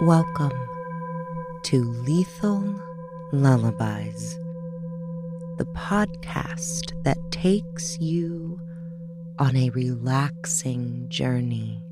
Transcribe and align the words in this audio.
Welcome 0.00 0.52
to 1.64 1.82
Lethal 1.82 2.80
Lullabies, 3.32 4.36
the 5.56 5.66
podcast 5.74 7.02
that 7.02 7.18
takes 7.32 7.98
you 7.98 8.60
on 9.40 9.56
a 9.56 9.70
relaxing 9.70 11.08
journey 11.08 11.82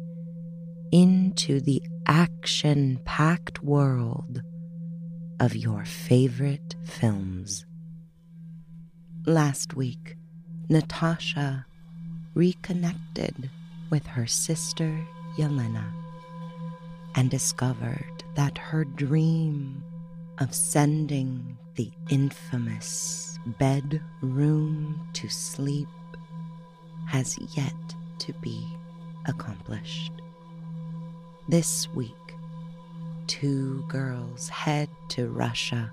into 0.92 1.60
the 1.60 1.82
action 2.06 3.00
packed 3.04 3.64
world 3.64 4.40
of 5.40 5.56
your 5.56 5.84
favorite 5.84 6.76
films. 6.84 7.66
Last 9.26 9.74
week, 9.74 10.16
Natasha 10.68 11.66
reconnected 12.34 13.50
with 13.90 14.06
her 14.06 14.28
sister 14.28 15.04
Yelena 15.36 16.05
and 17.16 17.30
discovered 17.30 18.22
that 18.34 18.58
her 18.58 18.84
dream 18.84 19.82
of 20.38 20.54
sending 20.54 21.56
the 21.74 21.90
infamous 22.10 23.38
bedroom 23.58 25.00
to 25.14 25.28
sleep 25.28 25.88
has 27.06 27.38
yet 27.56 27.74
to 28.18 28.32
be 28.34 28.66
accomplished. 29.26 30.12
This 31.48 31.88
week, 31.94 32.12
two 33.26 33.82
girls 33.88 34.48
head 34.48 34.90
to 35.08 35.28
Russia 35.28 35.90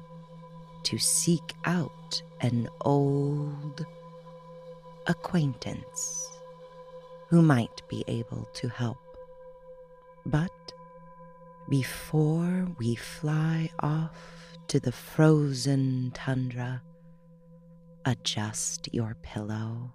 to 0.84 0.98
seek 0.98 1.54
out 1.64 2.22
an 2.42 2.68
old 2.82 3.86
acquaintance 5.08 6.30
who 7.30 7.42
might 7.42 7.82
be 7.88 8.04
able 8.08 8.48
to 8.54 8.68
help. 8.68 8.98
But 10.26 10.74
before 11.70 12.68
we 12.78 12.96
fly 12.96 13.70
off 13.80 14.58
to 14.68 14.80
the 14.80 14.92
frozen 14.92 16.12
tundra, 16.14 16.82
adjust 18.06 18.90
your 18.94 19.16
pillow 19.22 19.94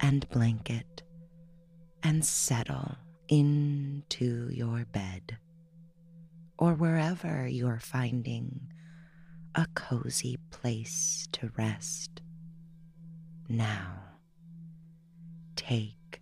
and 0.00 0.28
blanket 0.30 1.02
and 2.02 2.24
settle 2.24 2.96
into 3.28 4.48
your 4.52 4.84
bed 4.92 5.38
or 6.58 6.74
wherever 6.74 7.46
you're 7.46 7.80
finding 7.80 8.72
a 9.54 9.66
cozy 9.74 10.38
place 10.50 11.28
to 11.32 11.50
rest. 11.56 12.20
Now, 13.48 14.00
take 15.56 16.20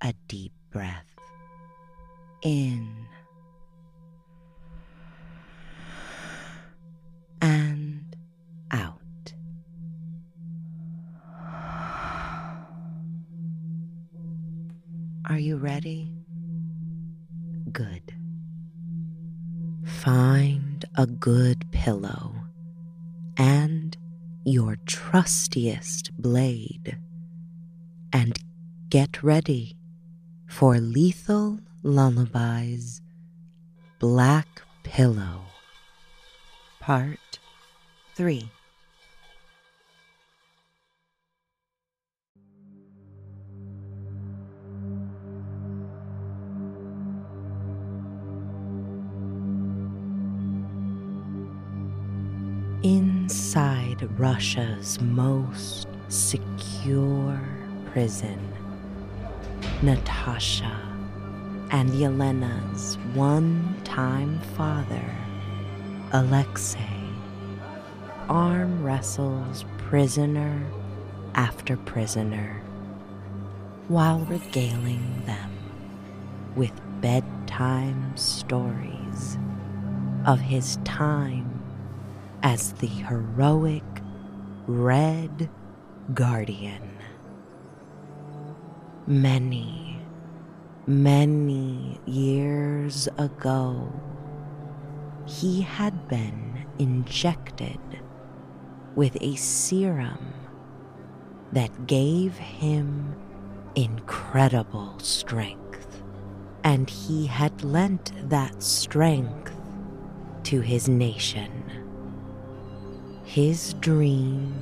a 0.00 0.14
deep 0.28 0.52
breath 0.70 1.04
in 2.42 3.05
good 21.26 21.68
pillow 21.72 22.36
and 23.36 23.96
your 24.44 24.76
trustiest 24.86 26.12
blade 26.16 26.98
and 28.12 28.38
get 28.90 29.24
ready 29.24 29.76
for 30.46 30.78
Lethal 30.78 31.58
Lullabies 31.82 33.02
Black 33.98 34.62
Pillow. 34.84 35.40
Part 36.78 37.40
3. 38.14 38.48
Inside 53.98 54.18
Russia's 54.20 55.00
most 55.00 55.88
secure 56.08 57.40
prison, 57.92 58.38
Natasha 59.82 60.82
and 61.70 61.90
Yelena's 61.90 62.96
one 63.14 63.74
time 63.84 64.38
father 64.54 65.16
Alexei 66.12 66.78
arm 68.28 68.82
wrestles 68.84 69.64
prisoner 69.78 70.62
after 71.34 71.76
prisoner 71.78 72.60
while 73.88 74.20
regaling 74.26 75.22
them 75.24 75.50
with 76.54 76.72
bedtime 77.00 78.14
stories 78.16 79.38
of 80.26 80.38
his 80.40 80.76
time 80.84 81.55
as 82.42 82.72
the 82.74 82.86
heroic 82.86 83.84
Red 84.66 85.48
Guardian. 86.14 86.98
Many, 89.06 90.00
many 90.86 92.00
years 92.06 93.08
ago, 93.18 93.92
he 95.26 95.62
had 95.62 96.08
been 96.08 96.66
injected 96.78 97.78
with 98.94 99.16
a 99.20 99.36
serum 99.36 100.32
that 101.52 101.86
gave 101.86 102.36
him 102.36 103.14
incredible 103.74 104.98
strength, 104.98 106.02
and 106.64 106.90
he 106.90 107.26
had 107.26 107.62
lent 107.62 108.12
that 108.28 108.62
strength 108.62 109.52
to 110.44 110.60
his 110.60 110.88
nation. 110.88 111.85
His 113.36 113.74
dream 113.80 114.54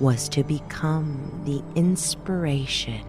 was 0.00 0.28
to 0.28 0.44
become 0.44 1.40
the 1.46 1.62
inspiration 1.80 3.06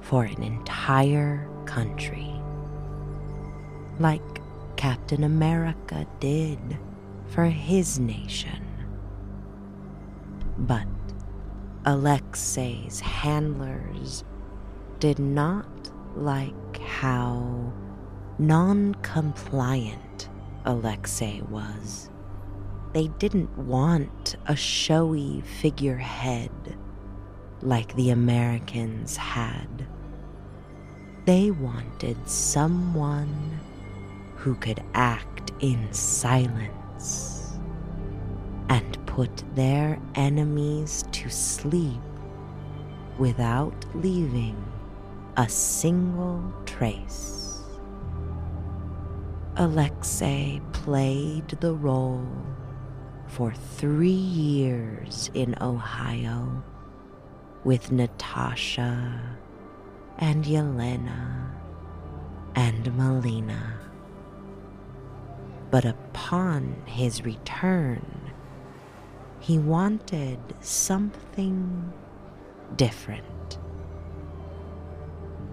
for 0.00 0.22
an 0.22 0.40
entire 0.40 1.50
country. 1.64 2.32
Like 3.98 4.22
Captain 4.76 5.24
America 5.24 6.06
did 6.20 6.60
for 7.26 7.46
his 7.46 7.98
nation. 7.98 8.62
But 10.58 10.86
Alexei's 11.84 13.00
handlers 13.00 14.22
did 15.00 15.18
not 15.18 15.90
like 16.14 16.78
how 16.78 17.72
non 18.38 18.94
compliant 19.02 20.28
Alexei 20.66 21.40
was. 21.50 22.11
They 22.92 23.08
didn't 23.08 23.56
want 23.56 24.36
a 24.46 24.54
showy 24.54 25.40
figurehead 25.60 26.50
like 27.62 27.94
the 27.96 28.10
Americans 28.10 29.16
had. 29.16 29.86
They 31.24 31.50
wanted 31.52 32.28
someone 32.28 33.60
who 34.36 34.56
could 34.56 34.82
act 34.92 35.52
in 35.60 35.90
silence 35.92 37.56
and 38.68 39.06
put 39.06 39.42
their 39.54 39.98
enemies 40.14 41.04
to 41.12 41.30
sleep 41.30 42.00
without 43.18 43.86
leaving 43.94 44.62
a 45.38 45.48
single 45.48 46.52
trace. 46.66 47.62
Alexei 49.56 50.60
played 50.72 51.48
the 51.60 51.74
role 51.74 52.26
for 53.32 53.52
three 53.52 54.08
years 54.08 55.30
in 55.34 55.54
Ohio 55.60 56.62
with 57.64 57.92
Natasha 57.92 59.36
and 60.18 60.44
Yelena 60.44 61.50
and 62.54 62.96
Melina 62.96 63.82
but 65.72 65.86
upon 65.86 66.76
his 66.84 67.24
return, 67.24 68.04
he 69.40 69.58
wanted 69.58 70.38
something 70.60 71.90
different. 72.76 73.58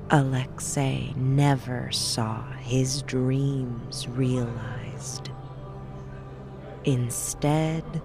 Alexei 0.09 1.13
never 1.15 1.89
saw 1.93 2.43
his 2.57 3.01
dreams 3.03 4.09
realized. 4.09 5.29
Instead, 6.85 8.01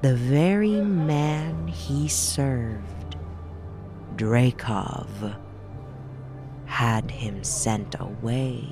the 0.00 0.16
very 0.16 0.80
man 0.80 1.68
he 1.68 2.08
served, 2.08 3.16
Dreykov, 4.16 5.36
had 6.64 7.10
him 7.10 7.44
sent 7.44 7.94
away 8.00 8.66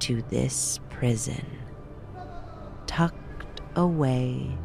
to 0.00 0.22
this 0.22 0.80
prison, 0.90 1.46
tucked 2.86 3.60
away 3.76 4.58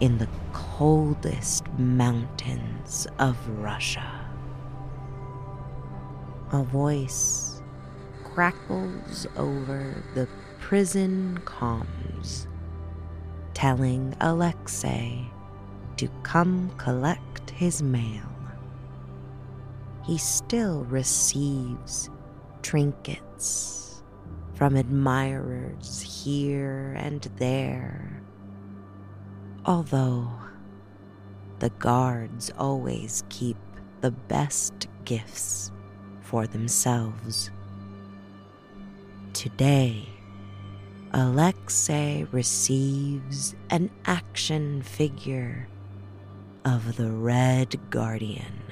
in 0.00 0.18
the 0.18 0.28
coldest 0.52 1.66
mountains 1.78 3.06
of 3.18 3.36
Russia. 3.48 4.28
A 6.52 6.62
voice 6.62 7.62
crackles 8.22 9.26
over 9.36 10.04
the 10.14 10.28
prison 10.60 11.40
comms, 11.44 12.46
telling 13.56 14.14
Alexei 14.20 15.24
to 15.96 16.06
come 16.22 16.70
collect 16.76 17.48
his 17.48 17.82
mail. 17.82 18.28
He 20.04 20.18
still 20.18 20.84
receives 20.84 22.10
trinkets 22.60 24.02
from 24.52 24.76
admirers 24.76 26.02
here 26.02 26.92
and 26.98 27.22
there, 27.38 28.20
although 29.64 30.28
the 31.58 31.70
guards 31.78 32.52
always 32.58 33.24
keep 33.30 33.56
the 34.02 34.10
best 34.10 34.86
gifts 35.06 35.72
for 36.20 36.46
themselves. 36.46 37.50
Today, 39.32 40.15
Alexei 41.12 42.26
receives 42.32 43.54
an 43.70 43.90
action 44.04 44.82
figure 44.82 45.68
of 46.64 46.96
the 46.96 47.10
Red 47.10 47.76
Guardian. 47.90 48.62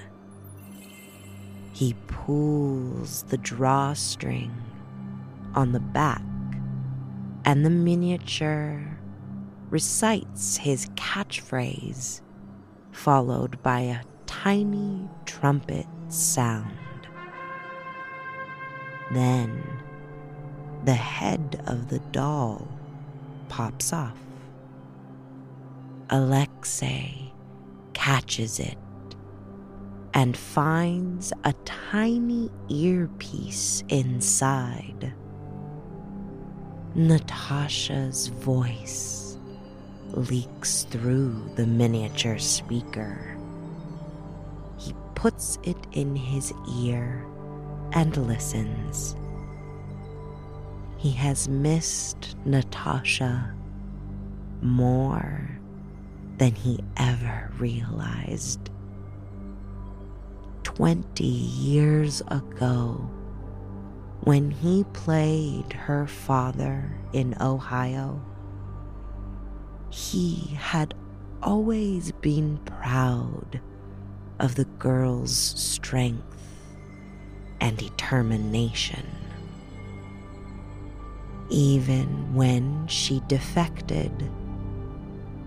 He 1.72 1.94
pulls 2.06 3.22
the 3.25 3.38
drawstring 3.38 4.52
on 5.54 5.72
the 5.72 5.81
back, 5.81 6.22
and 7.44 7.64
the 7.64 7.70
miniature 7.70 8.98
recites 9.70 10.56
his 10.56 10.86
catchphrase, 10.96 12.20
followed 12.92 13.62
by 13.62 13.81
a 13.81 14.00
tiny 14.26 15.08
trumpet 15.25 15.86
sound. 16.08 16.76
Then 19.12 19.62
the 20.84 20.94
head 20.94 21.62
of 21.66 21.88
the 21.88 21.98
doll 22.12 22.69
pops 23.48 23.92
off. 23.92 24.19
Alexei 26.10 27.32
catches 27.94 28.60
it 28.60 28.76
and 30.12 30.36
finds 30.36 31.32
a 31.44 31.54
tiny 31.64 32.50
earpiece 32.69 33.82
inside. 33.88 35.12
Natasha's 36.94 38.28
voice 38.28 39.38
leaks 40.12 40.84
through 40.84 41.50
the 41.56 41.66
miniature 41.66 42.38
speaker. 42.38 43.36
He 44.78 44.94
puts 45.14 45.58
it 45.64 45.78
in 45.92 46.14
his 46.14 46.52
ear 46.78 47.25
and 47.92 48.16
listens. 48.28 49.16
He 51.04 51.10
has 51.10 51.48
missed 51.48 52.34
Natasha 52.46 53.52
more 54.62 55.50
than 56.38 56.54
he 56.54 56.80
ever 56.96 57.52
realized. 57.58 58.70
Twenty 60.62 61.26
years 61.26 62.22
ago, 62.28 62.94
when 64.22 64.50
he 64.50 64.84
played 64.94 65.74
her 65.74 66.06
father 66.06 66.96
in 67.12 67.36
Ohio, 67.38 68.22
he 69.90 70.54
had 70.54 70.94
always 71.42 72.12
been 72.12 72.56
proud 72.64 73.60
of 74.40 74.54
the 74.54 74.64
girl's 74.64 75.36
strength 75.36 76.38
and 77.60 77.76
determination. 77.76 79.06
Even 81.50 82.35
when 82.35 82.87
she 82.87 83.20
defected 83.29 84.12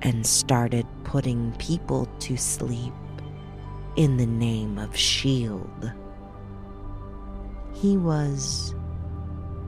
and 0.04 0.26
started 0.26 0.86
putting 1.04 1.52
people 1.54 2.08
to 2.20 2.38
sleep 2.38 2.94
in 3.96 4.18
the 4.18 4.26
name 4.26 4.78
of 4.78 4.94
S.H.I.E.L.D., 4.94 5.90
he 7.74 7.98
was 7.98 8.76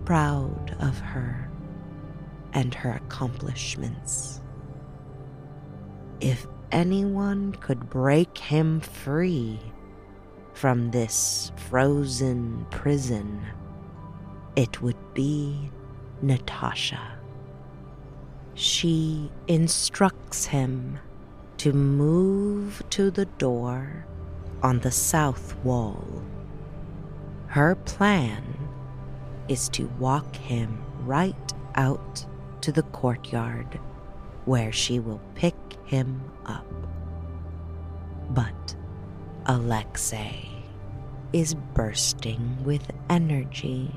proud 0.05 0.75
of 0.79 0.97
her 0.99 1.49
and 2.53 2.73
her 2.73 2.91
accomplishments. 2.91 4.41
If 6.19 6.45
anyone 6.71 7.53
could 7.53 7.89
break 7.89 8.37
him 8.37 8.79
free 8.81 9.59
from 10.53 10.91
this 10.91 11.51
frozen 11.55 12.65
prison, 12.69 13.41
it 14.55 14.81
would 14.81 15.13
be 15.13 15.71
Natasha. 16.21 17.17
She 18.55 19.31
instructs 19.47 20.45
him 20.45 20.99
to 21.57 21.73
move 21.73 22.83
to 22.91 23.11
the 23.11 23.25
door 23.25 24.05
on 24.63 24.79
the 24.79 24.91
south 24.91 25.55
wall. 25.63 26.23
Her 27.47 27.75
plan 27.75 28.43
is 29.47 29.69
to 29.69 29.87
walk 29.99 30.35
him 30.35 30.83
right 31.05 31.53
out 31.75 32.25
to 32.61 32.71
the 32.71 32.83
courtyard 32.83 33.79
where 34.45 34.71
she 34.71 34.99
will 34.99 35.21
pick 35.35 35.55
him 35.85 36.21
up. 36.45 36.65
But 38.29 38.75
Alexei 39.45 40.47
is 41.33 41.55
bursting 41.55 42.57
with 42.63 42.91
energy. 43.09 43.91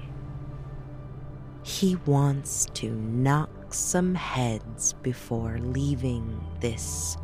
He 1.64 1.96
wants 2.06 2.66
to 2.74 2.90
knock 2.90 3.72
some 3.72 4.14
heads 4.14 4.94
before 4.94 5.58
leaving 5.58 6.40
this 6.60 7.16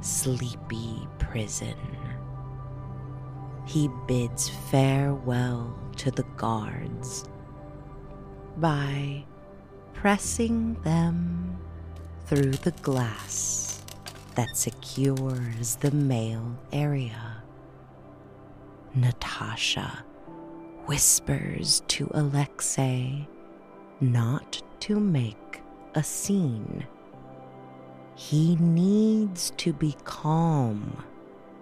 sleepy 0.00 1.06
prison. 1.18 1.76
He 3.64 3.88
bids 4.06 4.48
farewell 4.70 5.78
to 5.96 6.10
the 6.10 6.24
guards 6.36 7.24
by 8.56 9.24
pressing 9.92 10.74
them 10.82 11.58
through 12.26 12.52
the 12.52 12.74
glass 12.82 13.82
that 14.34 14.56
secures 14.56 15.76
the 15.76 15.90
mail 15.92 16.58
area. 16.72 17.42
Natasha 18.94 20.04
whispers 20.86 21.82
to 21.88 22.10
Alexei 22.14 23.28
not 24.00 24.62
to 24.80 25.00
make 25.00 25.62
a 25.94 26.02
scene. 26.02 26.86
He 28.14 28.56
needs 28.56 29.52
to 29.58 29.72
be 29.72 29.96
calm 30.04 31.04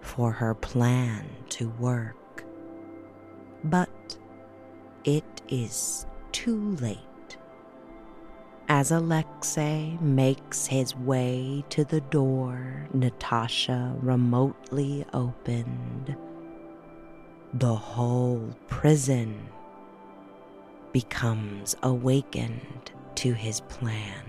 for 0.00 0.32
her 0.32 0.54
plan 0.54 1.26
to 1.50 1.68
work. 1.70 2.44
But 3.64 4.18
it 5.04 5.42
is 5.48 6.06
too 6.32 6.76
late. 6.76 6.98
As 8.68 8.90
Alexei 8.90 9.98
makes 10.00 10.66
his 10.66 10.96
way 10.96 11.64
to 11.68 11.84
the 11.84 12.00
door 12.00 12.88
Natasha 12.94 13.94
remotely 14.00 15.04
opened, 15.12 16.16
the 17.52 17.74
whole 17.74 18.50
prison 18.66 19.48
becomes 20.94 21.74
awakened 21.82 22.92
to 23.16 23.34
his 23.34 23.60
plan. 23.62 24.24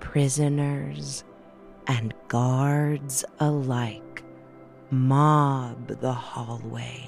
Prisoners 0.00 1.22
and 1.86 2.12
guards 2.26 3.24
alike 3.38 4.24
mob 4.90 5.86
the 6.00 6.12
hallway, 6.12 7.00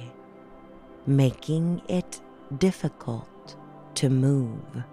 making 1.06 1.82
it 1.88 2.22
difficult 2.58 3.56
to 3.96 4.08
move. 4.08 4.84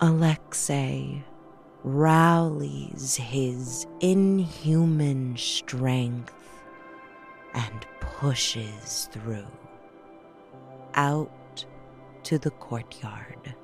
Alexei 0.00 1.24
rallies 1.82 3.16
his 3.16 3.84
inhuman 3.98 5.36
strength 5.36 6.62
and 7.52 7.84
pushes 8.00 9.08
through 9.10 9.46
out 10.94 11.64
to 12.24 12.38
the 12.38 12.50
courtyard. 12.50 13.54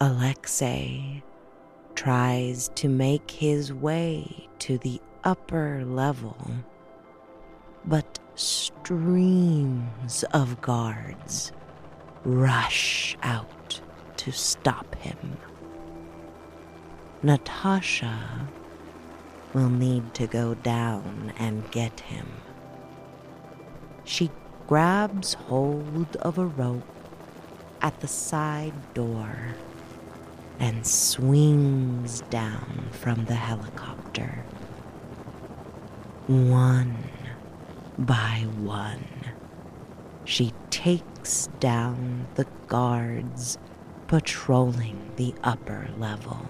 Alexei 0.00 1.22
tries 1.94 2.70
to 2.74 2.88
make 2.88 3.30
his 3.30 3.72
way 3.72 4.48
to 4.58 4.78
the 4.78 5.00
upper 5.24 5.84
level, 5.84 6.36
but 7.84 8.18
streams 8.34 10.24
of 10.32 10.60
guards 10.60 11.52
rush 12.24 13.16
out 13.22 13.80
to 14.16 14.32
stop 14.32 14.94
him. 14.96 15.36
Natasha 17.22 18.48
will 19.54 19.68
need 19.70 20.14
to 20.14 20.26
go 20.26 20.54
down 20.54 21.32
and 21.38 21.70
get 21.70 22.00
him. 22.00 22.26
She 24.04 24.30
grabs 24.66 25.34
hold 25.34 26.16
of 26.16 26.38
a 26.38 26.46
rope 26.46 26.82
at 27.80 28.00
the 28.00 28.08
side 28.08 28.94
door 28.94 29.36
and 30.58 30.86
swings 30.86 32.20
down 32.30 32.88
from 32.92 33.24
the 33.24 33.34
helicopter. 33.34 34.44
One 36.28 36.96
by 37.98 38.46
one, 38.58 39.04
she 40.24 40.52
takes 40.70 41.48
down 41.58 42.26
the 42.36 42.46
guards 42.68 43.58
patrolling 44.06 45.10
the 45.16 45.34
upper 45.42 45.88
level. 45.98 46.46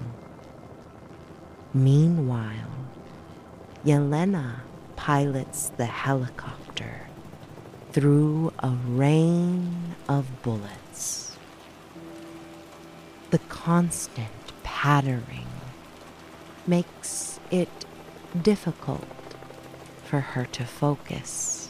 Meanwhile, 1.72 2.86
Yelena 3.84 4.60
pilots 4.96 5.70
the 5.76 5.86
helicopter 5.86 7.08
through 7.92 8.52
a 8.60 8.70
rain 8.70 9.94
of 10.08 10.42
bullets. 10.42 11.36
The 13.30 13.38
constant 13.38 14.28
pattering 14.62 15.46
makes 16.66 17.38
it 17.50 17.84
difficult 18.40 19.06
for 20.04 20.20
her 20.20 20.46
to 20.46 20.64
focus. 20.64 21.68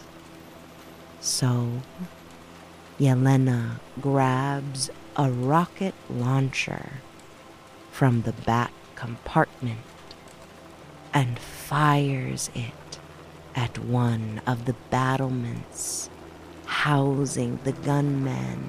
So, 1.20 1.82
Yelena 3.00 3.80
grabs 4.00 4.90
a 5.16 5.30
rocket 5.30 5.94
launcher 6.08 6.90
from 7.90 8.22
the 8.22 8.32
back 8.32 8.72
compartment 8.94 9.80
and 11.12 11.38
fires 11.38 12.50
it 12.54 12.72
at 13.54 13.78
one 13.78 14.40
of 14.46 14.64
the 14.64 14.74
battlements 14.90 16.08
housing 16.66 17.58
the 17.64 17.72
gunmen 17.72 18.68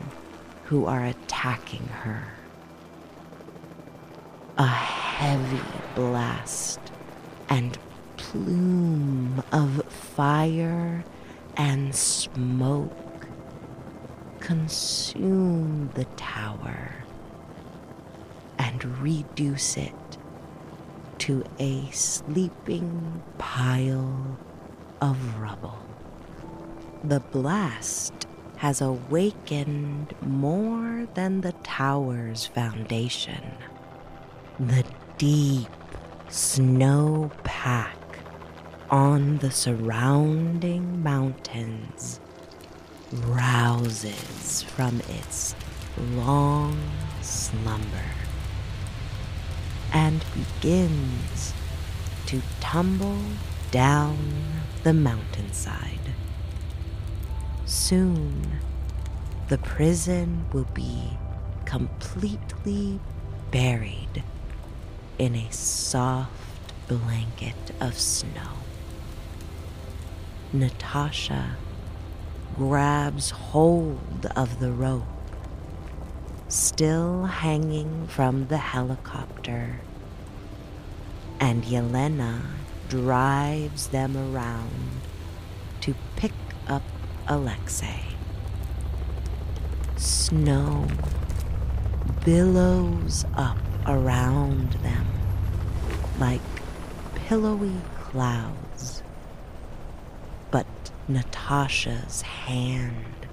who 0.66 0.86
are 0.86 1.06
attacking 1.06 1.88
her. 1.88 2.28
A 4.58 4.68
heavy 4.68 5.62
blast 5.96 6.80
and 7.50 7.78
plume 8.18 9.44
of 9.52 9.84
fire 9.92 11.04
and 11.58 11.96
smoke 11.96 13.28
consume 14.40 15.90
the 15.94 16.06
tower 16.16 16.94
and 18.58 18.84
reduce 19.00 19.78
it 19.78 20.18
to 21.20 21.44
a 21.58 21.90
sleeping 21.92 23.24
pile 23.38 24.38
of 25.04 25.38
rubble. 25.38 25.80
The 27.04 27.20
blast 27.20 28.14
has 28.56 28.80
awakened 28.80 30.16
more 30.22 31.10
than 31.14 31.42
the 31.42 31.52
tower's 31.62 32.46
foundation. 32.46 33.44
The 34.58 34.86
deep 35.18 35.68
snow 36.30 37.30
pack 37.44 37.98
on 38.90 39.40
the 39.40 39.52
surrounding 39.52 41.04
mountains 41.04 42.22
rouses 43.12 44.64
from 44.64 45.02
its 45.10 45.54
long 46.14 46.78
slumber 47.22 48.10
and 49.92 50.24
begins 50.34 51.54
to 52.28 52.42
tumble 52.62 53.20
down 53.72 54.63
the 54.84 54.94
mountainside. 54.94 56.14
Soon, 57.66 58.60
the 59.48 59.58
prison 59.58 60.46
will 60.52 60.68
be 60.74 61.18
completely 61.66 63.00
buried 63.50 64.24
in 65.18 65.36
a 65.36 65.52
soft 65.52 66.74
blanket 66.88 67.56
of 67.80 67.98
snow. 67.98 68.58
Natasha 70.52 71.56
grabs 72.56 73.32
hold 73.32 74.28
of 74.36 74.60
the 74.60 74.72
rope 74.72 75.04
still 76.50 77.26
hanging 77.26 78.06
from 78.08 78.48
the 78.48 78.58
helicopter, 78.58 79.80
and 81.40 81.64
Yelena 81.64 82.42
drives 82.94 83.88
them 83.88 84.16
around 84.16 85.02
to 85.82 85.96
pick 86.16 86.32
up 86.68 86.84
Alexei. 87.28 88.04
Snow 89.98 90.86
billows 92.24 93.26
up 93.34 93.58
around 93.88 94.74
them 94.74 95.08
like 96.20 96.40
pillowy 97.16 97.82
clouds. 98.00 99.02
But 100.52 100.68
Natasha's 101.08 102.22
hand 102.22 103.26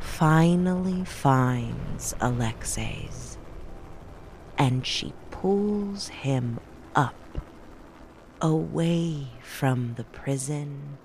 finally 0.00 1.04
finds 1.04 2.16
Alexei's 2.20 3.38
and 4.58 4.84
she 4.84 5.12
pulls 5.30 6.08
him 6.08 6.58
away 8.42 9.28
from 9.40 9.94
the 9.94 10.04
prison 10.04 10.98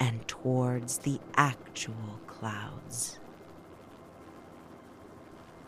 and 0.00 0.26
towards 0.26 0.98
the 0.98 1.20
actual 1.36 2.18
clouds. 2.26 3.20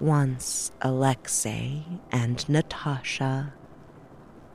Once 0.01 0.73
Alexei 0.81 1.85
and 2.11 2.49
Natasha 2.49 3.55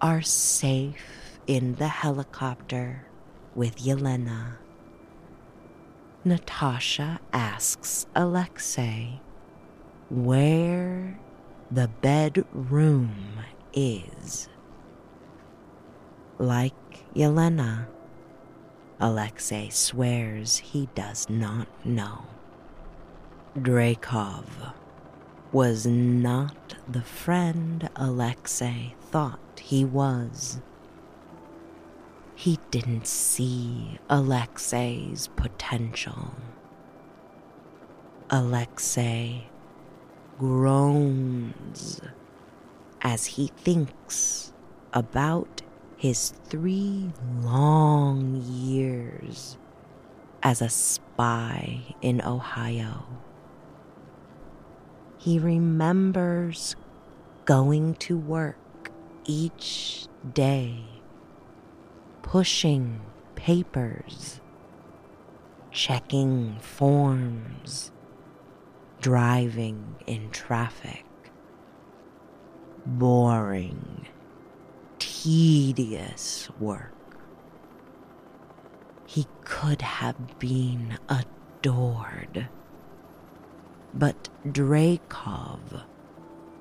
are 0.01 0.22
safe 0.22 1.39
in 1.48 1.75
the 1.75 1.88
helicopter 1.88 3.08
with 3.56 3.77
Yelena, 3.77 4.58
Natasha 6.25 7.22
asks 7.32 8.08
Alexei 8.13 9.22
where 10.10 11.18
the 11.72 11.88
bedroom 12.01 13.39
is. 13.74 14.50
Like 16.38 17.06
Yelena, 17.15 17.88
Alexei 19.00 19.70
swears 19.70 20.58
he 20.58 20.89
does 20.94 21.30
not 21.30 21.68
know. 21.86 22.25
Dreykov 23.58 24.74
was 25.54 25.86
not 25.86 26.75
the 26.89 27.01
friend 27.01 27.89
Alexei 27.96 28.96
thought 29.00 29.62
he 29.62 29.86
was. 29.86 30.60
He 32.36 32.60
didn't 32.70 33.08
see 33.08 33.98
Alexei's 34.10 35.30
potential. 35.38 36.34
Alexei 38.30 39.48
groans 40.38 42.01
as 43.01 43.25
he 43.25 43.48
thinks 43.48 44.51
about 44.92 45.62
his 45.98 46.34
three 46.46 47.12
long 47.42 48.42
years 48.48 49.58
as 50.44 50.62
a 50.62 50.70
spy 50.70 51.96
in 52.02 52.22
Ohio. 52.22 53.06
He 55.18 55.40
remembers 55.40 56.75
going 57.46 57.96
to 57.96 58.18
work 58.18 58.92
each 59.25 60.08
day 60.34 60.86
pushing 62.22 63.00
papers, 63.36 64.42
checking 65.72 66.58
forms, 66.60 67.92
driving 69.00 69.96
in 70.08 70.30
traffic. 70.32 71.06
Boring, 72.86 74.08
tedious 75.25 76.51
work. 76.60 76.94
He 79.08 79.25
could 79.44 79.82
have 79.82 80.38
been 80.38 81.00
adored. 81.10 82.48
But 83.91 84.29
Dreykov 84.46 85.84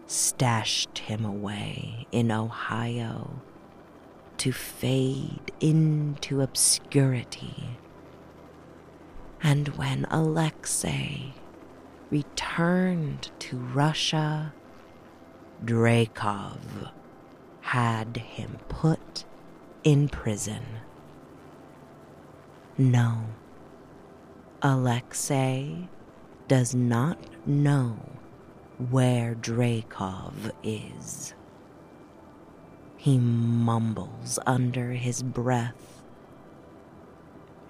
stashed 0.06 0.96
him 0.96 1.26
away 1.26 2.06
in 2.10 2.32
Ohio 2.32 3.42
to 4.38 4.50
fade 4.50 5.52
into 5.60 6.40
obscurity. 6.40 7.76
And 9.42 9.68
when 9.76 10.06
Alexei 10.10 11.34
returned 12.10 13.30
to 13.40 13.58
Russia, 13.58 14.54
Dreykov 15.62 16.92
had 17.64 18.18
him 18.18 18.58
put 18.68 19.24
in 19.84 20.06
prison. 20.06 20.62
No, 22.76 23.24
Alexei 24.60 25.88
does 26.46 26.74
not 26.74 27.18
know 27.46 27.96
where 28.90 29.34
Dreykov 29.34 30.52
is. 30.62 31.32
He 32.98 33.16
mumbles 33.18 34.38
under 34.46 34.92
his 34.92 35.22
breath, 35.22 36.02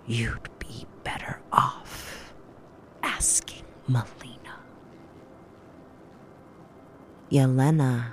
You'd 0.06 0.48
be 0.58 0.86
better 1.04 1.40
off 1.52 2.34
asking 3.02 3.64
Melina. 3.86 4.58
Yelena 7.30 8.12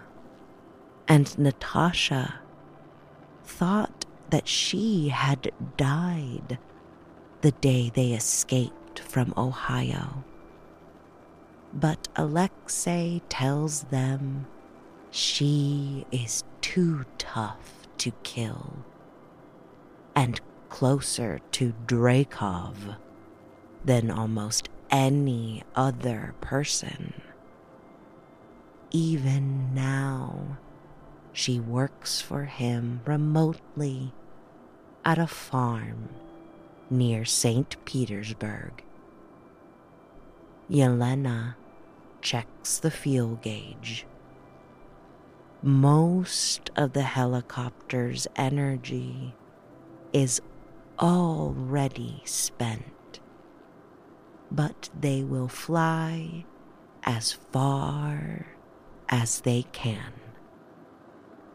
and 1.12 1.38
Natasha 1.38 2.39
thought 3.44 4.06
that 4.30 4.48
she 4.48 5.10
had 5.10 5.51
died 5.75 6.58
the 7.41 7.51
day 7.51 7.91
they 7.94 8.13
escaped 8.13 9.00
from 9.00 9.34
Ohio. 9.38 10.24
But 11.74 12.08
Alexei 12.15 13.22
tells 13.27 13.84
them 13.84 14.48
she 15.10 16.06
is 16.13 16.46
too 16.62 17.03
tough 17.18 17.89
to 17.98 18.12
kill 18.24 18.77
and 20.15 20.39
closer 20.70 21.41
to 21.51 21.74
Dreykov 21.88 22.96
than 23.84 24.10
almost 24.10 24.70
any 24.89 25.63
other 25.75 26.36
person. 26.39 27.22
Even 28.91 29.75
now, 29.75 30.58
she 31.33 31.59
works 31.59 32.21
for 32.21 32.45
him 32.45 33.01
remotely 33.05 34.13
at 35.05 35.17
a 35.17 35.27
farm 35.27 36.09
near 36.89 37.25
St. 37.25 37.75
Petersburg. 37.85 38.83
Yelena 40.69 41.55
checks 42.21 42.77
the 42.77 42.91
fuel 42.91 43.39
gauge. 43.41 44.05
Most 45.63 46.69
of 46.75 46.93
the 46.93 47.03
helicopter's 47.03 48.27
energy 48.35 49.33
is 50.11 50.41
already 51.00 52.21
spent, 52.25 53.19
but 54.51 54.89
they 55.00 55.23
will 55.23 55.47
fly 55.47 56.45
as 57.03 57.33
far 57.33 58.47
as 59.09 59.41
they 59.41 59.63
can. 59.71 60.13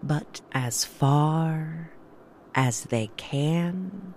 But 0.02 0.40
as 0.52 0.84
far 0.84 1.90
as 2.54 2.84
they 2.84 3.10
can 3.16 4.14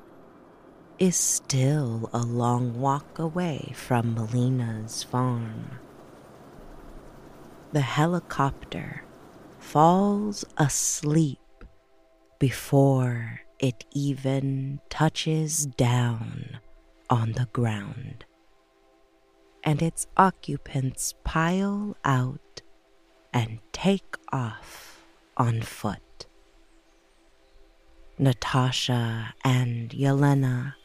is 1.00 1.16
still 1.16 2.10
a 2.12 2.20
long 2.20 2.80
walk 2.80 3.20
away 3.20 3.72
from 3.76 4.14
Melina's 4.14 5.04
farm. 5.04 5.80
The 7.72 7.82
helicopter 7.82 9.04
falls 9.60 10.44
asleep 10.58 11.40
before 12.40 13.42
it 13.60 13.86
even 13.92 14.80
touches 14.90 15.66
down 15.66 16.60
on 17.10 17.34
the 17.34 17.48
ground, 17.54 18.26
and 19.64 19.82
its 19.82 20.08
occupants 20.18 21.14
pile 21.24 21.96
out 22.04 22.62
and 23.34 23.60
take 23.72 24.16
off 24.32 24.89
on 25.40 25.62
foot. 25.62 26.28
Natasha 28.20 29.34
and 29.44 29.90
Yelena 29.92 30.76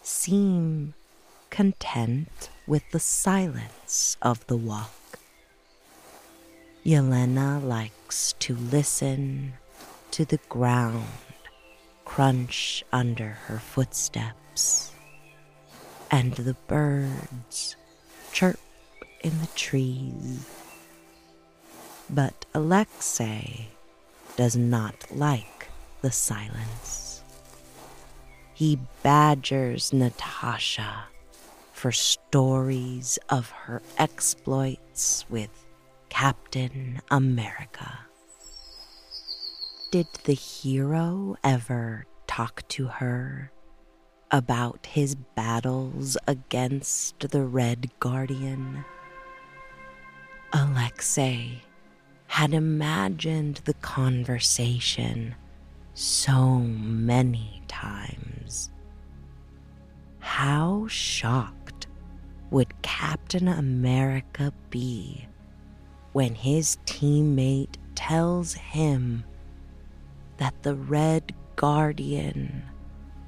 seem 0.00 0.94
content 1.50 2.48
with 2.66 2.88
the 2.92 3.00
silence 3.00 4.16
of 4.22 4.46
the 4.46 4.56
walk. 4.56 5.18
Yelena 6.86 7.62
likes 7.62 8.34
to 8.38 8.54
listen 8.54 9.54
to 10.12 10.24
the 10.24 10.38
ground 10.48 11.06
crunch 12.04 12.84
under 12.92 13.30
her 13.46 13.58
footsteps 13.58 14.92
and 16.10 16.34
the 16.34 16.54
birds 16.68 17.76
chirp 18.32 18.60
in 19.22 19.40
the 19.40 19.48
trees. 19.54 20.61
But 22.12 22.44
Alexei 22.54 23.68
does 24.36 24.56
not 24.56 24.94
like 25.10 25.68
the 26.02 26.12
silence 26.12 27.12
he 28.62 28.78
badgers 29.02 29.92
Natasha 29.92 31.06
for 31.72 31.90
stories 31.90 33.18
of 33.28 33.50
her 33.50 33.82
exploits 33.98 35.24
with 35.28 35.50
Captain 36.10 37.00
America. 37.10 37.98
Did 39.90 40.06
the 40.22 40.34
hero 40.34 41.34
ever 41.42 42.06
talk 42.28 42.62
to 42.68 42.86
her 42.86 43.50
about 44.30 44.86
his 44.86 45.16
battles 45.16 46.16
against 46.28 47.18
the 47.30 47.42
Red 47.42 47.90
Guardian? 47.98 48.84
Alexei 50.52 51.62
had 52.32 52.54
imagined 52.54 53.60
the 53.66 53.74
conversation 53.74 55.34
so 55.92 56.60
many 56.60 57.62
times. 57.68 58.70
How 60.18 60.86
shocked 60.88 61.88
would 62.50 62.80
Captain 62.80 63.48
America 63.48 64.50
be 64.70 65.28
when 66.14 66.34
his 66.34 66.78
teammate 66.86 67.76
tells 67.94 68.54
him 68.54 69.24
that 70.38 70.54
the 70.62 70.74
Red 70.74 71.34
Guardian 71.56 72.62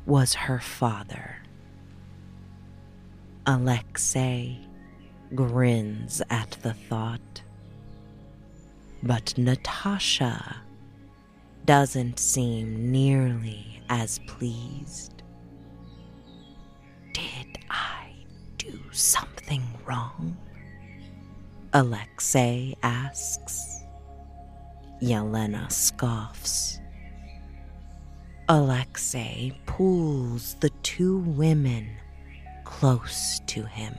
was 0.07 0.33
her 0.33 0.61
father? 0.61 1.43
Alexei 3.45 4.61
grins 5.35 6.23
at 6.31 6.53
the 6.63 6.73
thought. 6.73 7.44
But 9.05 9.37
Natasha 9.37 10.63
doesn't 11.67 12.19
seem 12.19 12.91
nearly 12.91 13.83
as 13.91 14.19
pleased. 14.21 15.23
Did 17.13 17.59
I 17.69 18.15
do 18.57 18.81
something 18.93 19.63
wrong? 19.85 20.39
Alexei 21.75 22.75
asks. 22.83 23.85
Yelena 25.03 25.71
scoffs. 25.71 26.81
Alexei 28.49 29.53
pulls 29.67 30.55
the 30.61 30.71
two 30.83 31.19
women 31.19 31.91
close 32.65 33.39
to 33.49 33.67
him. 33.67 33.95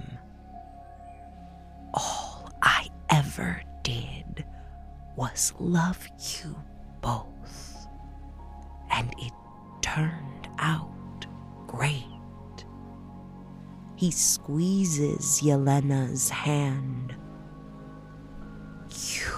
All 1.93 2.49
I 2.63 2.87
ever 3.11 3.61
did 3.83 4.43
was 5.15 5.53
love 5.59 6.07
you 6.17 6.55
both, 7.01 7.87
and 8.91 9.13
it 9.17 9.31
turned 9.81 10.47
out 10.59 11.25
great. 11.67 12.03
He 13.95 14.11
squeezes 14.11 15.41
Yelena's 15.41 16.29
hand. 16.29 17.15
You 18.89 19.31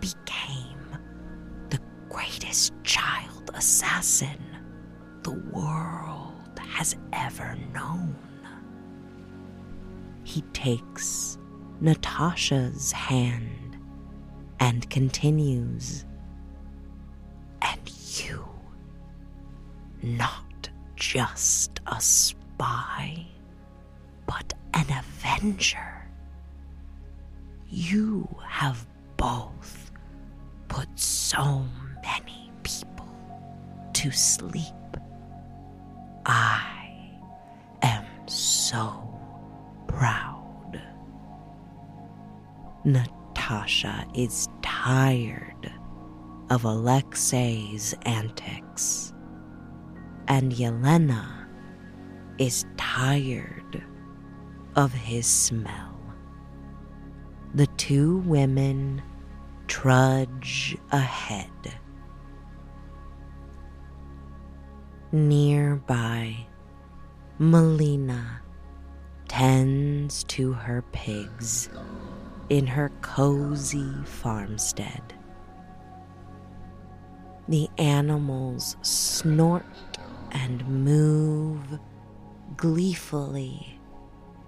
became 0.00 0.98
the 1.70 1.80
greatest 2.08 2.72
child 2.84 3.50
assassin 3.54 4.38
the 5.22 5.32
world 5.52 6.60
has 6.60 6.96
ever 7.12 7.56
known. 7.72 8.16
He 10.22 10.42
takes 10.52 11.38
Natasha's 11.80 12.92
hand 12.92 13.63
and 14.64 14.88
continues 14.88 16.06
And 17.60 17.80
you 18.16 18.42
not 20.02 20.70
just 20.96 21.80
a 21.86 22.00
spy, 22.00 23.26
but 24.26 24.54
an 24.72 24.86
avenger. 24.98 26.08
You 27.68 28.26
have 28.46 28.86
both 29.18 29.90
put 30.68 30.88
so 30.98 31.66
many 32.02 32.50
people 32.62 33.08
to 33.92 34.10
sleep. 34.10 34.64
I 36.24 37.18
am 37.82 38.06
so 38.26 39.20
proud. 39.88 40.80
Natasha 42.84 44.06
is 44.14 44.48
tired 44.84 45.72
of 46.50 46.66
Alexei's 46.66 47.94
antics, 48.02 49.14
and 50.28 50.52
Yelena 50.52 51.46
is 52.36 52.66
tired 52.76 53.82
of 54.76 54.92
his 54.92 55.26
smell. 55.26 55.98
The 57.54 57.66
two 57.78 58.18
women 58.26 59.00
trudge 59.68 60.76
ahead. 60.92 61.48
Nearby, 65.12 66.36
Melina 67.38 68.42
tends 69.28 70.24
to 70.24 70.52
her 70.52 70.82
pigs 70.92 71.70
in 72.48 72.66
her 72.66 72.90
cozy 73.00 73.92
farmstead. 74.04 75.14
The 77.48 77.68
animals 77.78 78.76
snort 78.82 79.64
and 80.32 80.66
move 80.66 81.78
gleefully 82.56 83.78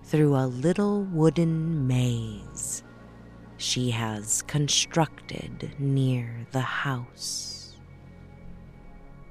through 0.05 0.37
a 0.37 0.47
little 0.47 1.03
wooden 1.05 1.87
maze 1.87 2.83
she 3.59 3.91
has 3.91 4.43
constructed 4.43 5.75
near 5.79 6.47
the 6.53 6.61
house. 6.61 7.77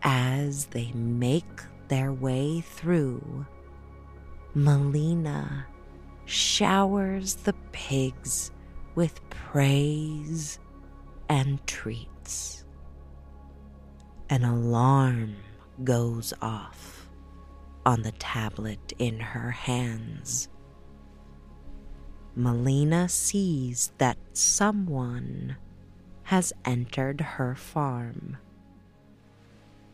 As 0.04 0.65
they 0.67 0.91
make 0.93 1.62
their 1.88 2.12
way 2.12 2.62
through, 2.62 3.45
Melina 4.54 5.65
showers 6.25 7.36
the 7.36 7.54
pigs 7.71 8.51
with 8.95 9.29
praise 9.29 10.58
and 11.29 11.65
treats. 11.67 12.63
An 14.29 14.43
alarm 14.43 15.36
goes 15.84 16.34
off 16.41 17.08
on 17.86 18.01
the 18.01 18.13
tablet 18.13 18.93
in 18.97 19.19
her 19.19 19.51
hands. 19.51 20.49
Melina 22.36 23.08
sees 23.08 23.91
that 23.97 24.17
someone 24.34 25.58
has 26.23 26.51
entered 26.65 27.21
her 27.21 27.55
farm. 27.55 28.38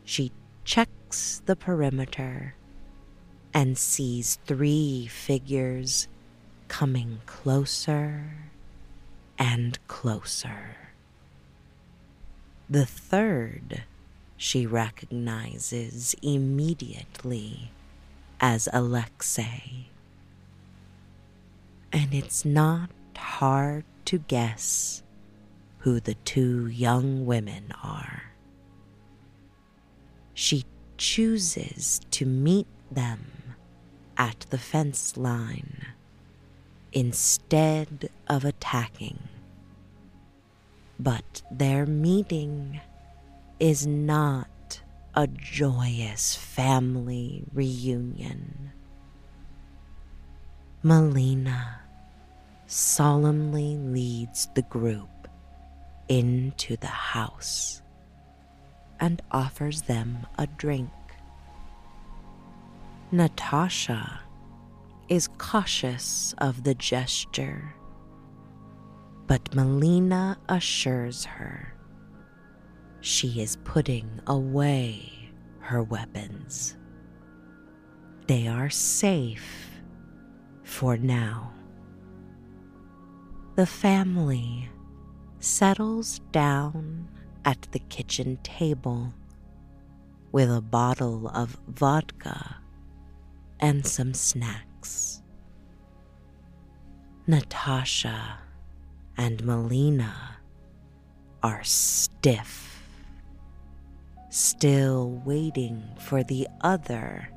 She 0.04 0.32
checks 0.64 1.42
the 1.44 1.54
perimeter 1.54 2.54
and 3.52 3.76
sees 3.76 4.38
three 4.46 5.06
figures 5.06 6.08
coming 6.68 7.20
closer 7.26 8.51
and 9.42 9.76
closer. 9.88 10.76
The 12.70 12.86
third 12.86 13.82
she 14.36 14.66
recognizes 14.66 16.14
immediately 16.22 17.72
as 18.40 18.68
Alexei. 18.72 19.88
And 21.92 22.14
it's 22.14 22.44
not 22.44 22.90
hard 23.16 23.82
to 24.04 24.18
guess 24.18 25.02
who 25.78 25.98
the 25.98 26.14
two 26.14 26.68
young 26.68 27.26
women 27.26 27.72
are. 27.82 28.22
She 30.34 30.64
chooses 30.98 32.00
to 32.12 32.24
meet 32.24 32.68
them 32.92 33.26
at 34.16 34.46
the 34.50 34.58
fence 34.58 35.16
line 35.16 35.86
instead 36.92 38.10
of 38.28 38.44
attacking. 38.44 39.18
But 41.02 41.42
their 41.50 41.84
meeting 41.84 42.80
is 43.58 43.88
not 43.88 44.80
a 45.16 45.26
joyous 45.26 46.36
family 46.36 47.42
reunion. 47.52 48.70
Melina 50.84 51.80
solemnly 52.68 53.78
leads 53.78 54.48
the 54.54 54.62
group 54.62 55.26
into 56.08 56.76
the 56.76 56.86
house 56.86 57.82
and 59.00 59.20
offers 59.32 59.82
them 59.82 60.24
a 60.38 60.46
drink. 60.46 60.92
Natasha 63.10 64.20
is 65.08 65.28
cautious 65.36 66.32
of 66.38 66.62
the 66.62 66.76
gesture, 66.76 67.74
but 69.32 69.54
Melina 69.54 70.36
assures 70.50 71.24
her 71.24 71.72
she 73.00 73.40
is 73.40 73.56
putting 73.64 74.20
away 74.26 75.10
her 75.60 75.82
weapons. 75.82 76.76
They 78.26 78.46
are 78.46 78.68
safe 78.68 79.70
for 80.64 80.98
now. 80.98 81.50
The 83.56 83.64
family 83.64 84.68
settles 85.40 86.18
down 86.30 87.08
at 87.46 87.66
the 87.72 87.78
kitchen 87.78 88.36
table 88.42 89.14
with 90.30 90.54
a 90.54 90.60
bottle 90.60 91.28
of 91.28 91.58
vodka 91.68 92.58
and 93.60 93.86
some 93.86 94.12
snacks. 94.12 95.22
Natasha 97.26 98.41
and 99.16 99.44
Melina 99.44 100.38
are 101.42 101.62
stiff 101.64 102.72
still 104.32 105.20
waiting 105.26 105.82
for 105.98 106.24
the 106.24 106.48
other 106.62 107.28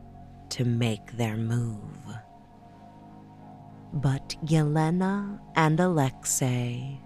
to 0.50 0.64
make 0.64 1.18
their 1.18 1.36
move. 1.36 1.82
But 3.92 4.36
Yelena 4.46 5.40
and 5.56 5.78
Alexei 5.80 7.02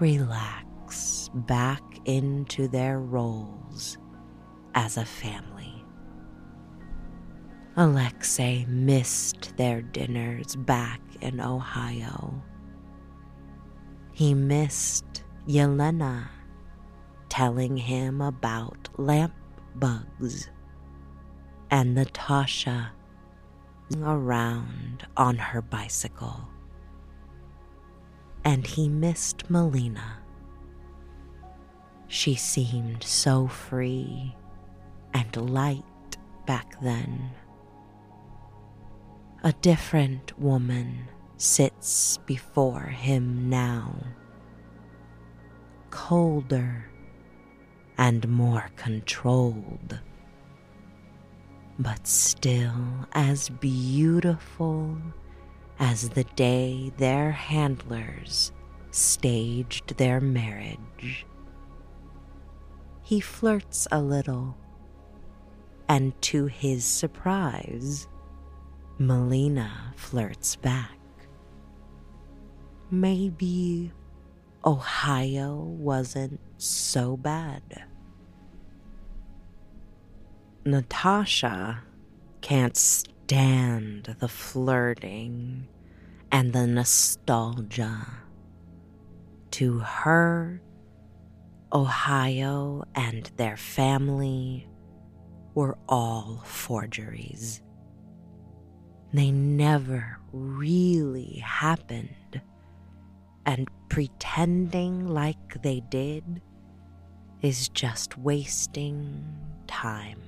relax 0.00 1.28
back 1.34 1.82
into 2.06 2.68
their 2.68 3.00
roles 3.00 3.98
as 4.74 4.96
a 4.96 5.04
family. 5.04 5.84
Alexei 7.76 8.64
missed 8.66 9.54
their 9.58 9.82
dinners 9.82 10.56
back 10.56 11.00
in 11.20 11.38
Ohio. 11.40 12.42
He 14.16 14.32
missed 14.32 15.24
Yelena 15.46 16.28
telling 17.28 17.76
him 17.76 18.22
about 18.22 18.88
lamp 18.96 19.34
bugs 19.74 20.48
and 21.70 21.94
Natasha 21.94 22.92
around 24.02 25.06
on 25.18 25.36
her 25.36 25.60
bicycle. 25.60 26.48
And 28.42 28.66
he 28.66 28.88
missed 28.88 29.50
Melina. 29.50 30.20
She 32.08 32.36
seemed 32.36 33.04
so 33.04 33.46
free 33.46 34.34
and 35.12 35.36
light 35.36 36.16
back 36.46 36.80
then. 36.80 37.32
A 39.44 39.52
different 39.52 40.38
woman 40.38 41.06
sits 41.36 42.18
before 42.26 42.80
him 42.80 43.48
now, 43.50 43.94
colder 45.90 46.90
and 47.98 48.28
more 48.28 48.70
controlled, 48.76 49.98
but 51.78 52.06
still 52.06 53.06
as 53.12 53.48
beautiful 53.48 54.96
as 55.78 56.08
the 56.10 56.24
day 56.24 56.92
their 56.96 57.30
handlers 57.30 58.52
staged 58.90 59.96
their 59.98 60.20
marriage. 60.20 61.26
He 63.02 63.20
flirts 63.20 63.86
a 63.92 64.00
little, 64.00 64.56
and 65.88 66.20
to 66.22 66.46
his 66.46 66.84
surprise, 66.84 68.08
Melina 68.98 69.92
flirts 69.96 70.56
back. 70.56 70.95
Maybe 72.90 73.92
Ohio 74.64 75.56
wasn't 75.56 76.40
so 76.56 77.16
bad. 77.16 77.84
Natasha 80.64 81.82
can't 82.40 82.76
stand 82.76 84.16
the 84.20 84.28
flirting 84.28 85.66
and 86.30 86.52
the 86.52 86.66
nostalgia. 86.66 88.06
To 89.52 89.78
her, 89.80 90.62
Ohio 91.72 92.84
and 92.94 93.30
their 93.36 93.56
family 93.56 94.68
were 95.54 95.76
all 95.88 96.42
forgeries. 96.44 97.62
They 99.12 99.30
never 99.32 100.20
really 100.32 101.42
happened 101.44 102.40
and 103.46 103.68
pretending 103.88 105.06
like 105.06 105.62
they 105.62 105.80
did 105.88 106.42
is 107.40 107.68
just 107.68 108.18
wasting 108.18 109.24
time. 109.66 110.20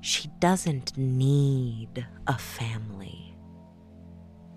She 0.00 0.28
doesn't 0.38 0.96
need 0.96 2.06
a 2.26 2.38
family. 2.38 3.36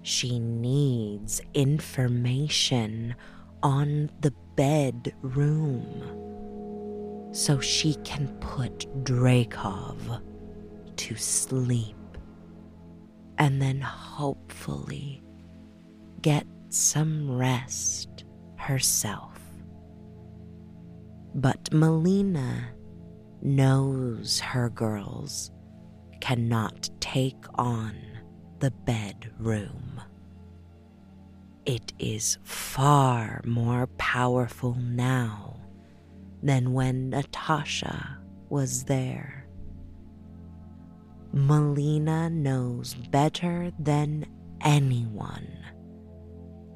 She 0.01 0.39
needs 0.39 1.41
information 1.53 3.15
on 3.61 4.09
the 4.21 4.33
bedroom 4.55 6.19
so 7.33 7.59
she 7.59 7.95
can 8.03 8.27
put 8.39 8.87
Dreykov 9.03 10.21
to 10.95 11.15
sleep 11.15 11.95
and 13.37 13.61
then 13.61 13.81
hopefully 13.81 15.21
get 16.21 16.45
some 16.73 17.29
rest 17.29 18.23
herself. 18.55 19.39
But 21.35 21.73
Melina 21.73 22.69
knows 23.41 24.39
her 24.39 24.69
girls 24.69 25.51
cannot 26.19 26.89
take 26.99 27.43
on 27.55 27.95
the 28.59 28.71
bedroom. 28.71 30.01
It 31.65 31.93
is 31.99 32.37
far 32.43 33.41
more 33.45 33.87
powerful 33.97 34.75
now 34.75 35.59
than 36.41 36.73
when 36.73 37.09
Natasha 37.09 38.17
was 38.49 38.83
there. 38.85 39.45
Melina 41.33 42.29
knows 42.29 42.93
better 42.93 43.71
than 43.79 44.25
anyone 44.61 45.60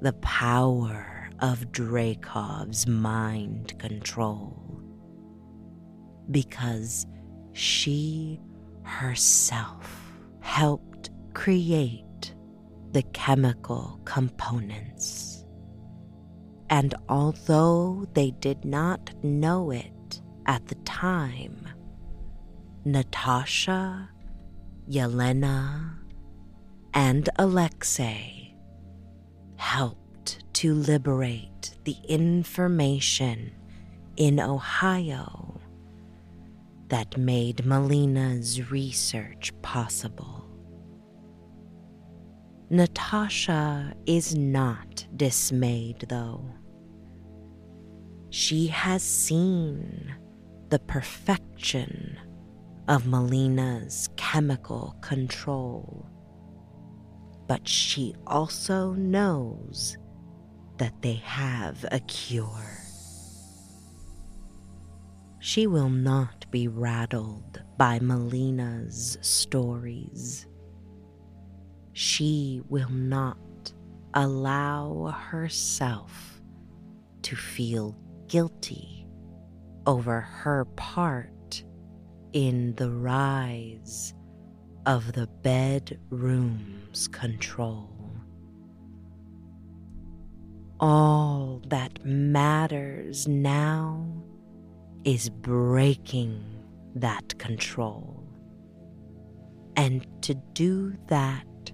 the 0.06 0.14
power 0.14 1.28
of 1.40 1.72
Dreykov's 1.72 2.86
mind 2.86 3.74
control 3.80 4.80
because 6.30 7.08
she 7.54 8.40
herself 8.84 10.14
helped 10.42 11.10
create 11.34 12.36
the 12.92 13.02
chemical 13.14 14.00
components. 14.06 15.44
And 16.70 16.94
although 17.10 18.06
they 18.14 18.30
did 18.30 18.64
not 18.64 19.12
know 19.24 19.72
it 19.72 20.22
at 20.46 20.68
the 20.68 20.76
time, 20.86 21.68
Natasha, 22.86 24.12
Yelena, 24.88 25.96
and 26.94 27.28
Alexei 27.40 28.45
helped 29.66 30.44
to 30.54 30.76
liberate 30.76 31.76
the 31.86 31.98
information 32.08 33.52
in 34.16 34.40
Ohio 34.40 35.60
that 36.90 37.18
made 37.18 37.66
Melina's 37.66 38.70
research 38.70 39.52
possible. 39.64 40.48
Natasha 42.70 43.96
is 44.06 44.36
not 44.36 45.08
dismayed, 45.18 46.06
though. 46.10 46.46
She 48.30 48.68
has 48.68 49.02
seen 49.02 50.14
the 50.70 50.80
perfection 50.80 52.20
of 52.88 53.08
Melina's 53.08 54.10
chemical 54.16 54.96
control, 55.02 56.08
but 57.48 57.68
she 57.68 58.16
also 58.26 58.94
knows 58.94 59.98
that 60.78 61.02
they 61.02 61.16
have 61.24 61.86
a 61.92 62.00
cure 62.02 62.86
she 65.46 65.68
will 65.68 65.90
not 65.90 66.50
be 66.50 66.68
rattled 66.68 67.62
by 67.78 68.00
Melina's 68.00 69.16
stories. 69.22 70.48
She 71.94 72.64
will 72.68 72.90
not 72.90 73.38
allow 74.16 75.16
herself 75.30 76.42
to 77.22 77.36
feel 77.36 77.96
guilty 78.28 79.08
over 79.86 80.20
her 80.20 80.66
part 80.66 81.64
in 82.34 82.74
the 82.74 82.90
rise 82.90 84.15
of 84.86 85.14
the 85.14 85.28
bedroom's 85.42 87.08
control. 87.08 87.90
All 90.80 91.62
that 91.68 92.06
matters 92.06 93.28
now 93.28 94.06
is 95.04 95.30
breaking 95.30 96.44
that 96.96 97.38
control. 97.38 98.24
And 99.76 100.06
to 100.22 100.36
do 100.54 100.96
that, 101.08 101.72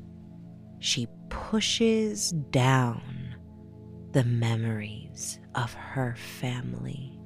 she 0.80 1.08
pushes 1.30 2.32
down 2.52 3.36
the 4.12 4.24
memories 4.24 5.40
of 5.56 5.74
her 5.74 6.16
family. 6.40 7.18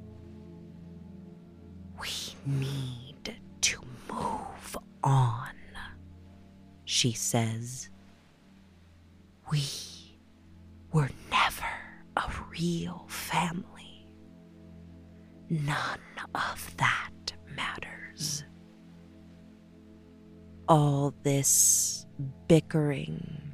We 2.00 2.10
need 2.46 3.34
to 3.62 3.80
move 4.12 4.76
on, 5.02 5.55
she 6.86 7.12
says. 7.12 7.90
We 9.50 9.62
were 10.92 11.10
never 11.30 11.66
a 12.16 12.32
real 12.50 13.04
family. 13.08 14.08
None 15.50 16.00
of 16.34 16.74
that 16.78 17.10
matters. 17.54 18.44
All 20.68 21.14
this 21.22 22.06
bickering 22.48 23.52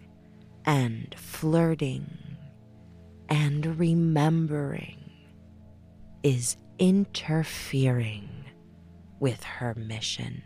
and 0.64 1.14
flirting 1.18 2.06
and 3.28 3.78
remembering 3.78 4.98
is 6.22 6.56
interfering 6.78 8.28
with 9.20 9.42
her 9.42 9.74
mission. 9.74 10.42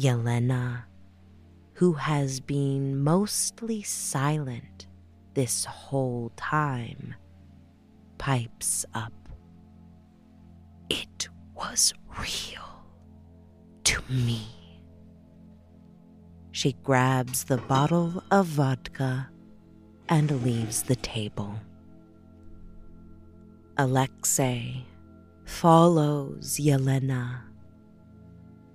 Yelena, 0.00 0.84
who 1.74 1.92
has 1.92 2.40
been 2.40 2.98
mostly 2.98 3.82
silent 3.82 4.86
this 5.34 5.66
whole 5.66 6.32
time, 6.36 7.14
pipes 8.16 8.86
up 8.94 9.12
it 10.90 11.28
was 11.54 11.94
real 12.18 12.84
to 13.84 14.02
me. 14.10 14.46
She 16.50 16.72
grabs 16.82 17.44
the 17.44 17.58
bottle 17.58 18.22
of 18.30 18.46
vodka 18.46 19.30
and 20.08 20.42
leaves 20.42 20.82
the 20.82 20.96
table. 20.96 21.54
Alexei 23.78 24.84
follows 25.44 26.58
Yelena. 26.58 27.49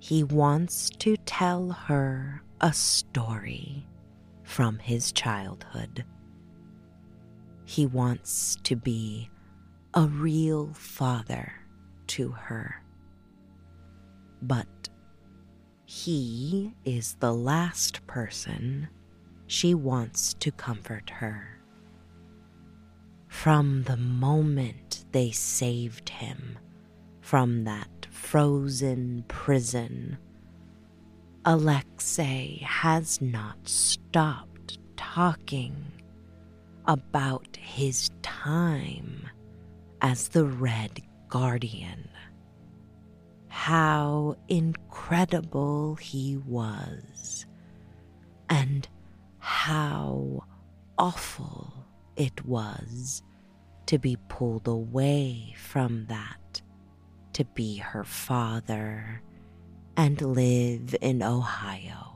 He 0.08 0.24
wants 0.24 0.92
to 1.00 1.18
tell 1.26 1.72
her 1.72 2.44
a 2.62 2.72
story 2.74 3.88
from 4.44 4.78
his 4.78 5.12
childhood. 5.12 6.06
He 7.64 7.88
wants 7.88 8.56
to 8.66 8.76
be 8.76 9.32
a 9.96 10.06
real 10.06 10.72
father 10.76 11.52
to 12.10 12.30
her. 12.30 12.84
But 14.44 14.90
he 15.86 16.76
is 16.84 17.16
the 17.16 17.34
last 17.34 18.06
person 18.06 18.88
she 19.48 19.74
wants 19.74 20.36
to 20.36 20.52
comfort 20.52 21.10
her. 21.10 21.60
From 23.28 23.82
the 23.82 23.98
moment 23.98 25.06
they 25.14 25.32
saved 25.32 26.10
him 26.10 26.60
from 27.22 27.64
that 27.64 27.95
frozen 28.16 29.26
prison, 29.28 30.18
Alexei 31.44 32.60
has 32.66 33.22
not 33.22 33.58
stopped 33.68 34.80
talking 34.96 35.76
about 36.86 37.58
his 37.58 38.10
time 38.22 39.28
as 40.02 40.30
the 40.30 40.46
Red 40.46 41.02
guardian. 41.28 42.08
How 43.50 44.38
incredible 44.48 45.96
he 45.96 46.38
was, 46.38 47.46
and 48.50 48.88
how 49.40 50.44
awful 50.98 51.74
it 52.16 52.46
was 52.46 53.22
to 53.88 54.00
be 54.00 54.18
pulled 54.30 54.68
away 54.68 55.54
from 55.58 56.06
that, 56.08 56.38
to 57.36 57.44
be 57.44 57.76
her 57.76 58.06
father 58.06 59.22
and 59.98 60.22
live 60.22 60.96
in 61.02 61.22
Ohio. 61.22 62.16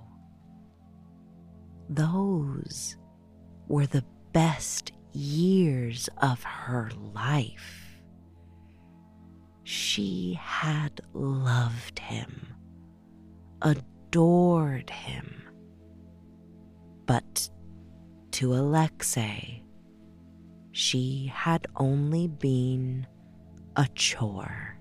Those 1.90 2.96
were 3.68 3.86
the 3.86 4.06
best 4.32 4.94
years 5.12 6.08
of 6.20 6.42
her 6.44 6.90
life. 7.14 8.00
She 9.64 10.40
had 10.42 11.02
loved 11.12 12.00
him, 12.00 12.48
adored 13.62 14.90
him. 14.90 15.44
But 17.06 17.50
to 18.32 18.54
Alexei, 18.54 19.64
she 20.72 21.30
had 21.34 21.68
only 21.76 22.30
been 22.30 23.06
a 23.76 23.86
chore, 23.96 24.79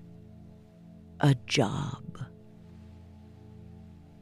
a 1.21 1.35
job. 1.47 2.03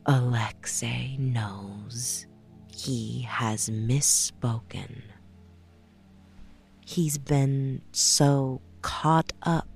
Alexei 0.06 1.18
knows 1.18 2.26
he 2.72 3.22
has 3.24 3.70
misspoken. 3.70 5.02
He's 6.86 7.18
been 7.18 7.82
so 7.92 8.62
caught 8.82 9.34
up 9.44 9.68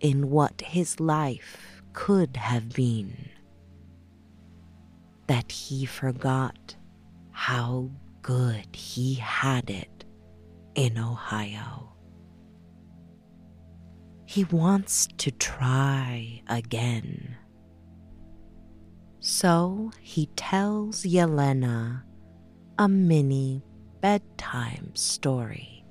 in 0.00 0.30
what 0.30 0.60
his 0.60 0.98
life 0.98 1.82
could 1.92 2.36
have 2.36 2.70
been 2.70 3.30
that 5.28 5.52
he 5.52 5.86
forgot 5.86 6.74
how 7.30 7.88
good 8.22 8.66
he 8.74 9.14
had 9.14 9.70
it 9.70 10.04
in 10.74 10.98
Ohio. 10.98 11.91
He 14.32 14.44
wants 14.44 15.08
to 15.18 15.30
try 15.30 16.40
again. 16.48 17.36
So 19.20 19.90
he 20.00 20.24
tells 20.36 21.02
Yelena 21.02 22.02
a 22.78 22.88
mini 22.88 23.62
bedtime 24.00 24.96
story 24.96 25.84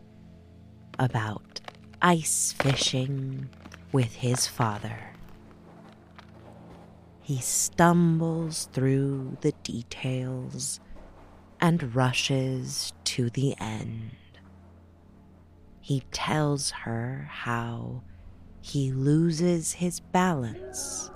about 0.98 1.62
ice 2.02 2.54
fishing 2.54 3.48
with 3.92 4.16
his 4.16 4.48
father. 4.48 5.14
He 7.22 7.38
stumbles 7.42 8.70
through 8.74 9.38
the 9.42 9.52
details 9.62 10.80
and 11.60 11.96
rushes 11.96 12.92
to 13.04 13.30
the 13.30 13.54
end. 13.60 14.16
He 15.80 16.02
tells 16.12 16.72
her 16.72 17.28
how 17.30 18.02
he 18.62 18.92
loses 18.92 19.74
his 19.74 20.00
balance 20.00 21.10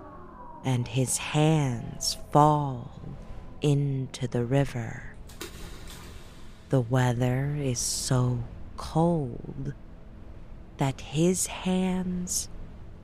and 0.64 0.88
his 0.88 1.18
hands 1.18 2.18
fall 2.32 3.00
into 3.62 4.28
the 4.28 4.44
river. 4.44 5.16
The 6.70 6.82
weather 6.82 7.56
is 7.58 7.80
so 7.80 8.44
cold 8.78 9.74
that 10.78 11.00
his 11.00 11.48
hands 11.48 12.50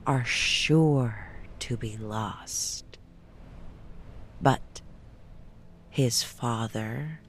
are 0.06 0.24
sure 0.24 1.28
to 1.60 1.76
be 1.76 1.96
lost. 1.96 2.98
But 4.40 4.82
his 5.88 6.22
father 6.24 7.20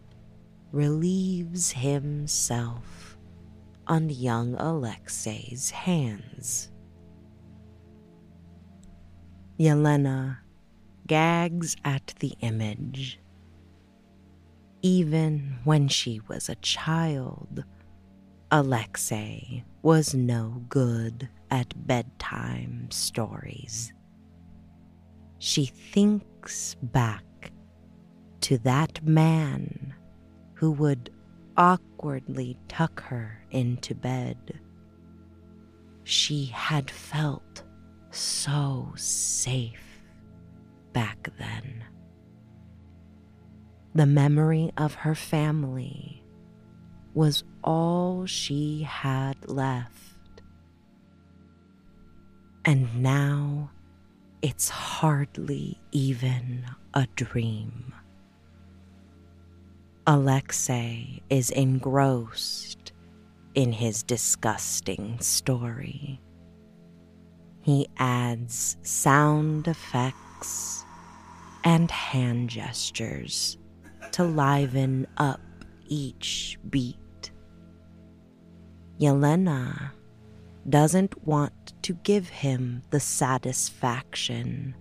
relieves 0.71 1.73
himself 1.73 3.15
on 3.85 4.09
young 4.09 4.55
Alexei's 4.55 5.69
hands. 5.69 6.72
Yelena 9.63 10.39
gags 11.07 11.77
at 11.85 12.13
the 12.19 12.33
image. 12.41 13.17
Even 14.81 15.57
when 15.63 15.87
she 15.87 16.19
was 16.27 16.49
a 16.49 16.55
child, 16.55 17.63
Alexei 18.51 19.63
was 19.81 20.13
no 20.13 20.61
good 20.67 21.29
at 21.49 21.87
bedtime 21.87 22.91
stories. 22.91 23.93
She 25.39 25.67
thinks 25.67 26.75
back 26.83 27.53
to 28.41 28.57
that 28.59 29.01
man 29.07 29.93
who 30.55 30.71
would 30.71 31.09
awkwardly 31.55 32.57
tuck 32.67 33.01
her 33.03 33.45
into 33.49 33.95
bed. 33.95 34.59
She 36.03 36.47
had 36.47 36.91
felt 36.91 37.62
so 38.13 38.91
safe 38.95 40.01
back 40.93 41.29
then. 41.37 41.83
The 43.95 44.05
memory 44.05 44.71
of 44.77 44.95
her 44.95 45.15
family 45.15 46.23
was 47.13 47.43
all 47.63 48.25
she 48.25 48.83
had 48.83 49.35
left. 49.49 50.41
And 52.65 53.03
now 53.03 53.71
it's 54.41 54.69
hardly 54.69 55.79
even 55.91 56.65
a 56.93 57.07
dream. 57.15 57.93
Alexei 60.07 61.21
is 61.29 61.49
engrossed 61.51 62.93
in 63.55 63.71
his 63.71 64.03
disgusting 64.03 65.19
story. 65.19 66.19
He 67.63 67.87
adds 67.97 68.75
sound 68.81 69.69
effects 69.69 70.83
and 71.63 71.89
hand 71.89 72.49
gestures 72.49 73.57
to 74.11 74.25
liven 74.25 75.07
up 75.15 75.39
each 75.87 76.59
beat. 76.69 77.31
Yelena 78.99 79.91
doesn't 80.69 81.25
want 81.25 81.73
to 81.83 81.93
give 82.03 82.27
him 82.27 82.83
the 82.89 82.99
satisfaction 82.99 84.75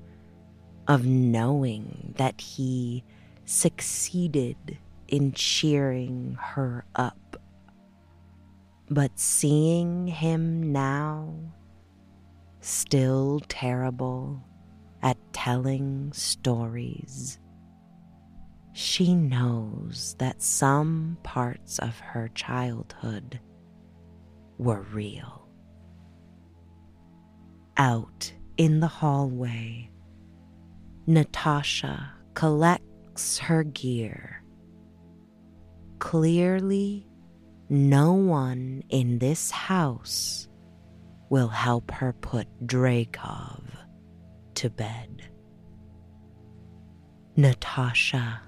of 0.88 1.06
knowing 1.06 2.14
that 2.18 2.40
he 2.40 3.04
succeeded 3.44 4.56
in 5.06 5.30
cheering 5.32 6.36
her 6.40 6.84
up. 6.96 7.36
But 8.90 9.20
seeing 9.20 10.08
him 10.08 10.72
now 10.72 11.32
still 12.62 13.40
terrible 13.48 14.42
at 15.02 15.16
telling 15.32 16.12
stories. 16.12 17.38
She 18.72 19.14
knows 19.14 20.16
that 20.18 20.42
some 20.42 21.18
parts 21.22 21.78
of 21.78 21.98
her 21.98 22.28
childhood 22.34 23.40
were 24.58 24.82
real. 24.92 25.48
Out 27.76 28.32
in 28.56 28.80
the 28.80 28.86
hallway, 28.86 29.90
Natasha 31.06 32.12
collects 32.34 33.38
her 33.38 33.64
gear. 33.64 34.42
Clearly, 35.98 37.06
no 37.68 38.12
one 38.12 38.82
in 38.88 39.18
this 39.18 39.50
house 39.50 40.48
will 41.32 41.48
help 41.48 41.90
her 41.90 42.12
put 42.20 42.46
Dreykov 42.66 43.62
to 44.54 44.68
bed. 44.68 45.30
Natasha 47.36 48.42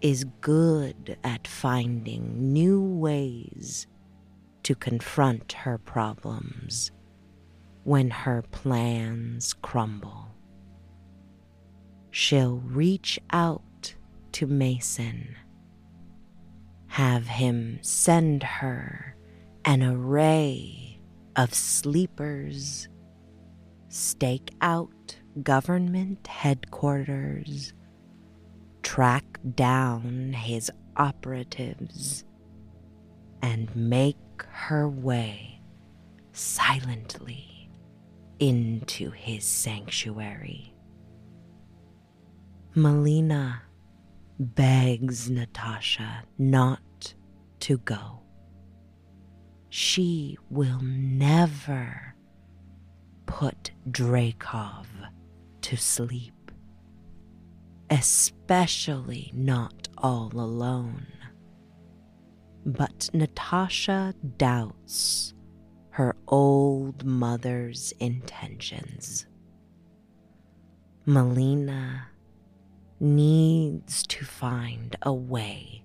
is 0.00 0.22
good 0.40 1.18
at 1.24 1.48
finding 1.48 2.52
new 2.52 2.80
ways 2.80 3.88
to 4.62 4.76
confront 4.76 5.52
her 5.52 5.78
problems 5.78 6.92
when 7.82 8.08
her 8.08 8.42
plans 8.52 9.52
crumble. 9.52 10.28
She'll 12.12 12.58
reach 12.58 13.18
out 13.30 13.96
to 14.30 14.46
Mason, 14.46 15.34
have 16.86 17.26
him 17.26 17.80
send 17.82 18.44
her 18.44 19.16
an 19.64 19.82
array 19.82 20.95
of 21.36 21.52
sleepers 21.54 22.88
stake 23.88 24.50
out 24.60 25.16
government 25.42 26.26
headquarters, 26.26 27.72
track 28.82 29.38
down 29.54 30.32
his 30.32 30.70
operatives, 30.96 32.24
and 33.42 33.74
make 33.76 34.16
her 34.48 34.88
way 34.88 35.60
silently 36.32 37.70
into 38.38 39.10
his 39.10 39.44
sanctuary. 39.44 40.74
Melina 42.74 43.62
begs 44.38 45.30
Natasha 45.30 46.24
not 46.38 47.14
to 47.60 47.78
go 47.78 48.22
she 49.76 50.38
will 50.48 50.80
never 50.80 52.14
put 53.26 53.72
Dreykov 53.90 54.86
to 55.60 55.76
sleep, 55.76 56.50
especially 57.90 59.30
not 59.34 59.86
all 59.98 60.30
alone. 60.32 61.06
But 62.64 63.10
Natasha 63.12 64.14
doubts 64.38 65.34
her 65.90 66.16
old 66.26 67.04
mother's 67.04 67.92
intentions. 68.00 69.26
Melina 71.04 72.08
needs 72.98 74.04
to 74.04 74.24
find 74.24 74.96
a 75.02 75.12
way 75.12 75.84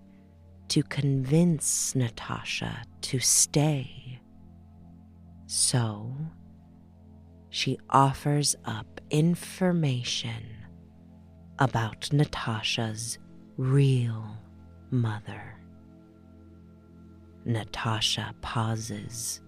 to 0.71 0.81
convince 0.83 1.93
Natasha 1.95 2.83
to 3.01 3.19
stay. 3.19 4.21
So 5.45 6.15
she 7.49 7.77
offers 7.89 8.55
up 8.63 9.01
information 9.09 10.45
about 11.59 12.13
Natasha's 12.13 13.19
real 13.57 14.37
mother. 14.91 15.57
Natasha 17.43 18.33
pauses. 18.39 19.41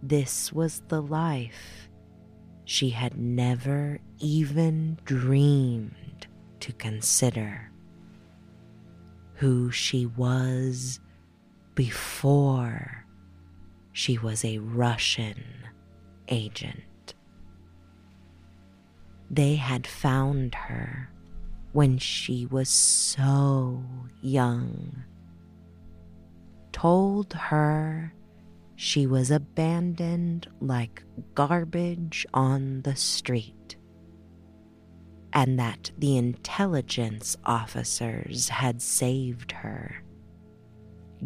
This 0.00 0.52
was 0.52 0.80
the 0.86 1.02
life 1.02 1.88
she 2.66 2.90
had 2.90 3.18
never 3.18 3.98
even 4.20 4.96
dreamed 5.04 6.28
to 6.60 6.72
consider. 6.74 7.72
Who 9.34 9.70
she 9.70 10.06
was 10.06 11.00
before 11.74 13.04
she 13.92 14.18
was 14.18 14.44
a 14.44 14.58
Russian 14.58 15.42
agent. 16.28 17.14
They 19.30 19.56
had 19.56 19.86
found 19.86 20.54
her 20.54 21.10
when 21.72 21.98
she 21.98 22.46
was 22.46 22.68
so 22.68 23.82
young, 24.22 25.02
told 26.72 27.32
her 27.32 28.14
she 28.76 29.06
was 29.06 29.30
abandoned 29.30 30.48
like 30.60 31.02
garbage 31.34 32.26
on 32.34 32.82
the 32.82 32.96
street, 32.96 33.63
and 35.34 35.58
that 35.58 35.90
the 35.98 36.16
intelligence 36.16 37.36
officers 37.44 38.48
had 38.48 38.80
saved 38.80 39.50
her, 39.52 40.02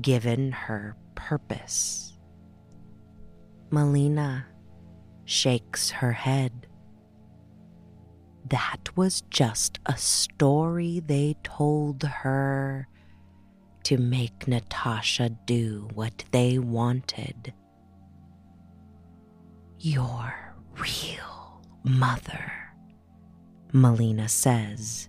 given 0.01 0.51
her 0.51 0.97
purpose. 1.15 2.19
Melina 3.71 4.47
shakes 5.27 5.91
her 5.91 6.13
head. 6.13 6.67
That 8.49 8.97
was 8.97 9.21
just 9.29 9.79
a 9.85 9.97
story 9.99 11.03
they 11.05 11.37
told 11.45 12.03
her 12.03 12.89
to 13.85 13.99
make 13.99 14.49
Natasha 14.49 15.31
do 15.47 15.89
what 15.93 16.25
they 16.31 16.59
wanted. 16.59 17.53
Your 19.79 20.55
real 20.79 21.63
mother, 21.85 22.68
Melina 23.73 24.29
says. 24.29 25.09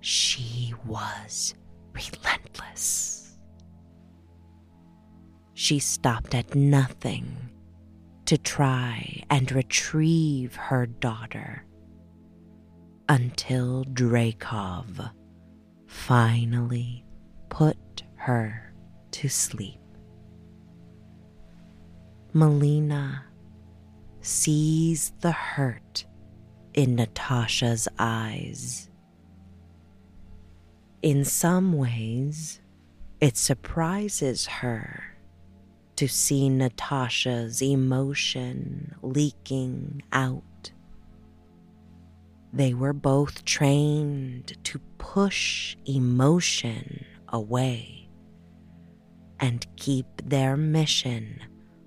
She 0.00 0.74
was 0.84 1.54
relentless. 1.94 3.38
She 5.54 5.78
stopped 5.78 6.34
at 6.34 6.54
nothing 6.54 7.36
to 8.26 8.36
try 8.36 9.22
and 9.30 9.50
retrieve 9.52 10.54
her 10.56 10.86
daughter 10.86 11.64
until 13.08 13.84
Dreykov 13.84 15.10
finally 15.86 17.04
put 17.48 18.02
her 18.16 18.74
to 19.12 19.28
sleep. 19.28 19.78
Melina 22.32 23.24
sees 24.20 25.12
the 25.20 25.32
hurt 25.32 26.06
in 26.74 26.96
Natasha's 26.96 27.88
eyes. 27.98 28.88
In 31.02 31.24
some 31.24 31.72
ways, 31.72 32.60
it 33.20 33.36
surprises 33.36 34.46
her 34.46 35.16
to 35.96 36.08
see 36.08 36.48
Natasha's 36.48 37.62
emotion 37.62 38.94
leaking 39.02 40.02
out. 40.12 40.72
They 42.52 42.74
were 42.74 42.92
both 42.92 43.44
trained 43.44 44.56
to 44.64 44.78
push 44.98 45.76
emotion 45.86 47.04
away 47.28 48.08
and 49.40 49.66
keep 49.76 50.06
their 50.24 50.56
mission 50.56 51.40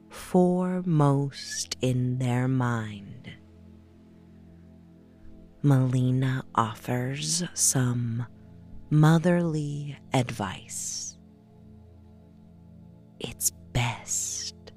foremost 0.10 1.78
in 1.82 2.18
their 2.18 2.48
mind. 2.48 3.32
Melina 5.66 6.45
offers 6.53 7.43
some 7.55 8.24
motherly 8.91 9.97
advice. 10.13 11.18
It's 13.20 13.49
best, 13.74 14.74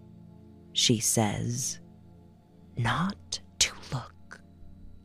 she 0.72 0.98
says, 0.98 1.78
not 2.78 3.38
to 3.58 3.74
look 3.92 4.40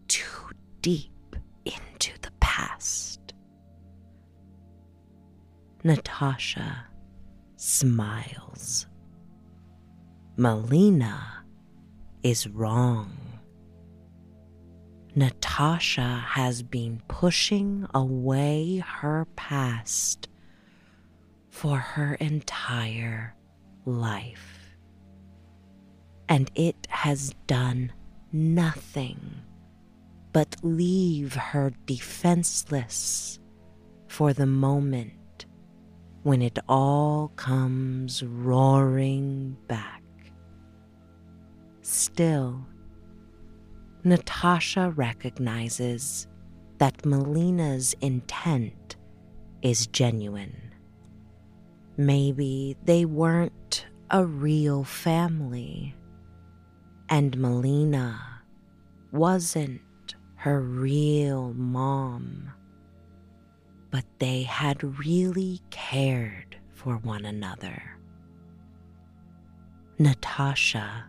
too 0.07 0.51
deep 0.79 1.35
into 1.65 2.13
the 2.21 2.31
past. 2.39 3.33
Natasha 5.83 6.85
smiles. 7.57 8.87
Melina 10.37 11.43
is 12.23 12.47
wrong. 12.47 13.22
Natasha 15.15 16.23
has 16.29 16.63
been 16.63 17.01
pushing 17.07 17.85
away 17.93 18.77
her 18.77 19.27
past 19.35 20.27
for 21.49 21.77
her 21.77 22.15
entire 22.15 23.35
life. 23.85 24.75
And 26.27 26.49
it 26.55 26.87
has 26.89 27.35
done 27.45 27.91
nothing 28.31 29.19
but 30.31 30.55
leave 30.63 31.35
her 31.35 31.71
defenseless 31.85 33.39
for 34.07 34.33
the 34.33 34.47
moment 34.47 35.45
when 36.23 36.41
it 36.41 36.57
all 36.67 37.27
comes 37.35 38.23
roaring 38.23 39.57
back. 39.67 40.01
Still, 41.81 42.65
Natasha 44.05 44.91
recognizes 44.95 46.27
that 46.77 47.05
Melina's 47.05 47.95
intent 48.01 48.97
is 49.61 49.87
genuine. 49.87 50.73
Maybe 51.95 52.75
they 52.83 53.05
weren't 53.05 53.85
a 54.09 54.25
real 54.25 54.83
family, 54.83 55.95
and 57.07 57.37
Melina 57.37 58.19
wasn't 59.13 59.81
her 60.35 60.59
real 60.59 61.53
mom, 61.53 62.51
but 63.89 64.03
they 64.19 64.43
had 64.43 64.99
really 64.99 65.61
cared 65.69 66.57
for 66.73 66.97
one 66.97 67.23
another. 67.23 67.81
Natasha 69.97 71.05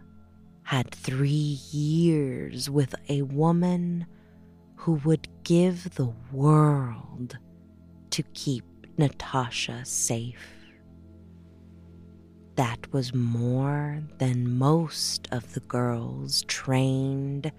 had 0.64 0.90
three 0.90 1.58
years 1.70 2.68
with 2.68 2.94
a 3.08 3.22
woman 3.22 4.06
who 4.76 4.94
would 5.04 5.28
give 5.44 5.94
the 5.94 6.12
world 6.32 7.38
to 8.10 8.22
keep 8.34 8.64
Natasha 8.98 9.84
safe 9.84 10.64
that 12.56 12.92
was 12.92 13.14
more 13.14 14.00
than 14.18 14.56
most 14.56 15.28
of 15.32 15.54
the 15.54 15.60
girls 15.60 16.42
trained 16.42 17.50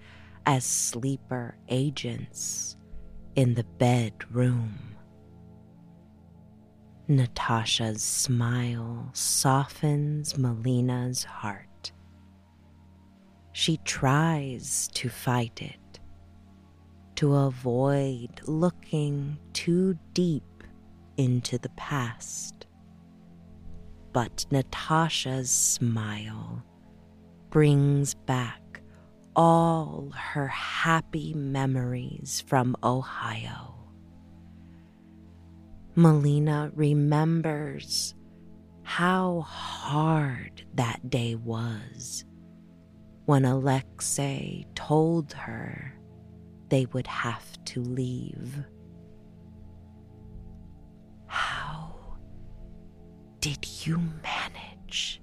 as 0.46 0.64
sleeper 0.64 1.56
agents 1.68 2.76
in 3.34 3.54
the 3.54 3.64
bedroom. 3.64 4.74
Natasha's 7.08 8.02
smile 8.02 9.10
softens 9.12 10.38
Melina's 10.38 11.24
heart. 11.24 11.68
She 13.58 13.78
tries 13.78 14.88
to 14.94 15.08
fight 15.08 15.62
it, 15.62 16.00
to 17.14 17.34
avoid 17.34 18.42
looking 18.46 19.38
too 19.54 19.98
deep 20.12 20.62
into 21.16 21.56
the 21.56 21.70
past 21.70 22.66
but 24.16 24.46
Natasha's 24.50 25.50
smile 25.50 26.64
brings 27.50 28.14
back 28.14 28.80
all 29.34 30.10
her 30.14 30.48
happy 30.48 31.34
memories 31.34 32.42
from 32.46 32.74
Ohio. 32.82 33.74
Melina 35.94 36.70
remembers 36.74 38.14
how 38.84 39.40
hard 39.42 40.64
that 40.74 41.10
day 41.10 41.34
was 41.34 42.24
when 43.26 43.44
Alexei 43.44 44.64
told 44.76 45.32
her 45.32 45.92
they 46.68 46.86
would 46.86 47.06
have 47.08 47.44
to 47.64 47.82
leave. 47.82 48.64
How 51.26 51.94
did 53.40 53.66
you 53.84 54.00
manage 54.22 55.20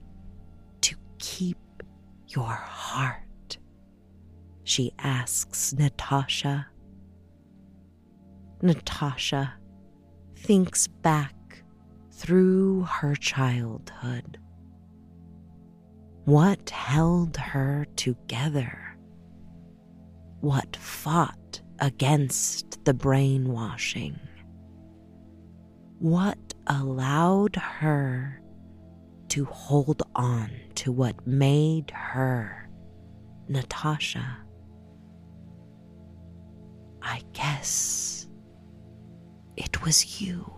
to 0.82 0.96
keep 1.18 1.58
your 2.28 2.44
heart? 2.44 3.58
She 4.66 4.92
asks 5.00 5.74
Natasha. 5.74 6.68
Natasha 8.62 9.54
thinks 10.36 10.88
back 10.88 11.36
through 12.12 12.84
her 12.84 13.16
childhood. 13.16 14.40
What 16.26 16.70
held 16.70 17.36
her 17.36 17.86
together? 17.98 18.98
What 20.40 20.76
fought 20.78 21.62
against 21.80 22.86
the 22.86 22.94
brainwashing? 22.94 24.18
What 26.00 26.54
allowed 26.68 27.58
her 27.58 28.42
to 29.30 29.46
hold 29.46 30.04
on 30.16 30.50
to 30.76 30.92
what 30.94 31.28
made 31.28 31.92
her 31.92 32.70
Natasha? 33.50 34.38
I 37.02 37.22
guess 37.34 38.28
it 39.58 39.84
was 39.84 40.22
you. 40.22 40.50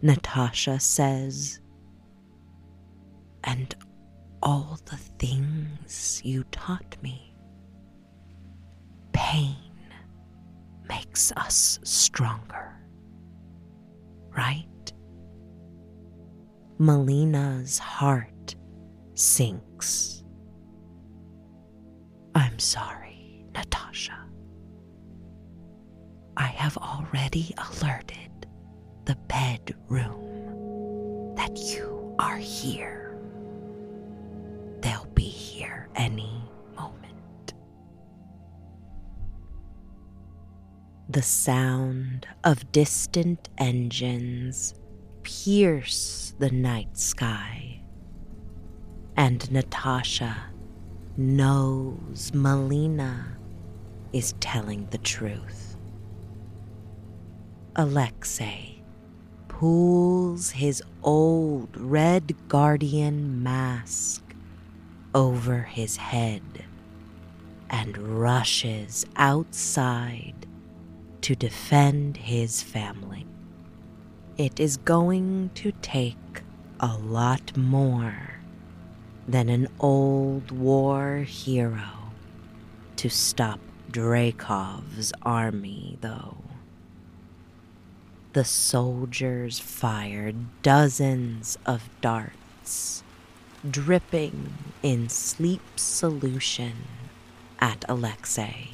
Natasha 0.00 0.80
says, 0.80 1.60
and 3.42 3.74
all 4.44 4.78
the 4.84 4.96
things 5.18 6.20
you 6.22 6.44
taught 6.52 6.96
me. 7.02 7.34
Pain 9.12 9.56
makes 10.86 11.32
us 11.32 11.80
stronger, 11.82 12.78
right? 14.36 14.66
Melina's 16.78 17.78
heart 17.78 18.54
sinks. 19.14 20.22
I'm 22.34 22.58
sorry, 22.58 23.46
Natasha. 23.54 24.18
I 26.36 26.46
have 26.48 26.76
already 26.76 27.54
alerted 27.56 28.46
the 29.06 29.16
bedroom 29.28 31.34
that 31.36 31.56
you 31.56 32.14
are 32.18 32.36
here. 32.36 33.03
Any 35.94 36.42
moment. 36.74 37.54
The 41.08 41.22
sound 41.22 42.26
of 42.42 42.72
distant 42.72 43.48
engines 43.58 44.74
pierce 45.22 46.34
the 46.38 46.50
night 46.50 46.96
sky, 46.98 47.82
and 49.16 49.50
Natasha 49.50 50.50
knows 51.16 52.32
Melina 52.34 53.38
is 54.12 54.34
telling 54.40 54.86
the 54.90 54.98
truth. 54.98 55.76
Alexei 57.76 58.82
pulls 59.48 60.50
his 60.50 60.82
old 61.02 61.76
red 61.76 62.34
guardian 62.48 63.42
mask 63.42 64.23
over 65.14 65.62
his 65.62 65.96
head 65.96 66.42
and 67.70 67.96
rushes 67.96 69.06
outside 69.16 70.46
to 71.20 71.34
defend 71.34 72.16
his 72.16 72.62
family. 72.62 73.26
It 74.36 74.58
is 74.58 74.76
going 74.78 75.50
to 75.54 75.72
take 75.80 76.42
a 76.80 76.96
lot 76.96 77.56
more 77.56 78.40
than 79.28 79.48
an 79.48 79.68
old 79.80 80.50
war 80.50 81.18
hero 81.18 82.12
to 82.96 83.08
stop 83.08 83.60
Dreykov's 83.90 85.12
army, 85.22 85.98
though 86.00 86.44
the 88.34 88.44
soldiers 88.44 89.60
fired 89.60 90.34
dozens 90.60 91.56
of 91.64 91.88
darts, 92.00 93.03
dripping 93.70 94.52
in 94.82 95.08
sleep 95.08 95.62
solution 95.76 96.72
at 97.60 97.84
Alexei. 97.88 98.68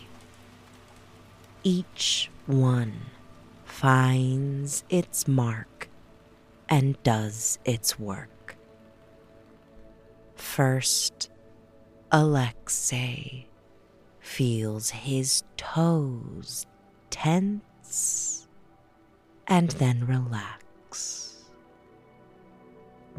Each 1.63 2.31
one 2.47 2.95
finds 3.65 4.83
its 4.89 5.29
mark 5.29 5.89
and 6.69 7.01
does 7.03 7.59
its 7.65 7.99
work. 7.99 8.57
First, 10.35 11.31
Alexei 12.11 13.47
feels 14.19 14.91
his 14.91 15.45
toes 15.57 16.67
tense 17.11 18.49
and 19.47 19.71
then 19.73 20.07
relax. 20.07 21.30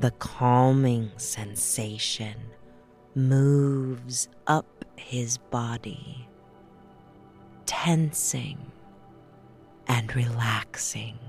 The 0.02 0.10
calming 0.18 1.12
sensation 1.18 2.34
moves 3.14 4.30
up 4.47 4.84
his 4.95 5.38
body, 5.38 6.28
tensing 7.68 8.58
and 9.88 10.16
relaxing 10.16 11.20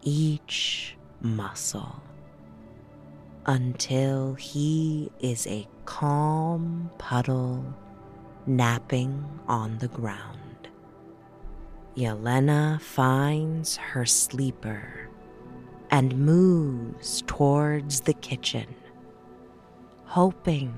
each 0.00 0.96
muscle 1.20 2.02
until 3.44 4.32
he 4.32 5.10
is 5.20 5.46
a 5.46 5.68
calm 5.84 6.90
puddle 6.96 7.66
napping 8.46 9.26
on 9.46 9.76
the 9.76 9.88
ground. 9.88 10.68
Yelena 11.94 12.80
finds 12.80 13.76
her 13.76 14.06
sleeper 14.06 15.03
and 15.94 16.18
moves 16.18 17.22
towards 17.28 18.00
the 18.00 18.14
kitchen, 18.14 18.66
hoping 20.06 20.74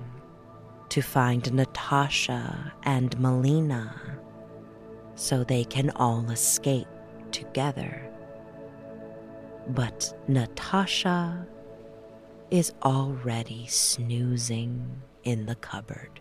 to 0.91 1.01
find 1.01 1.51
Natasha 1.55 2.75
and 2.83 3.19
Melina 3.19 3.99
so 5.15 5.43
they 5.43 5.65
can 5.65 5.89
all 5.97 6.31
escape 6.31 6.87
together. 7.31 8.13
But 9.69 10.13
Natasha 10.29 11.47
is 12.51 12.75
already 12.83 13.67
snoozing 13.69 15.01
in 15.25 15.47
the 15.47 15.55
cupboard. 15.55 16.21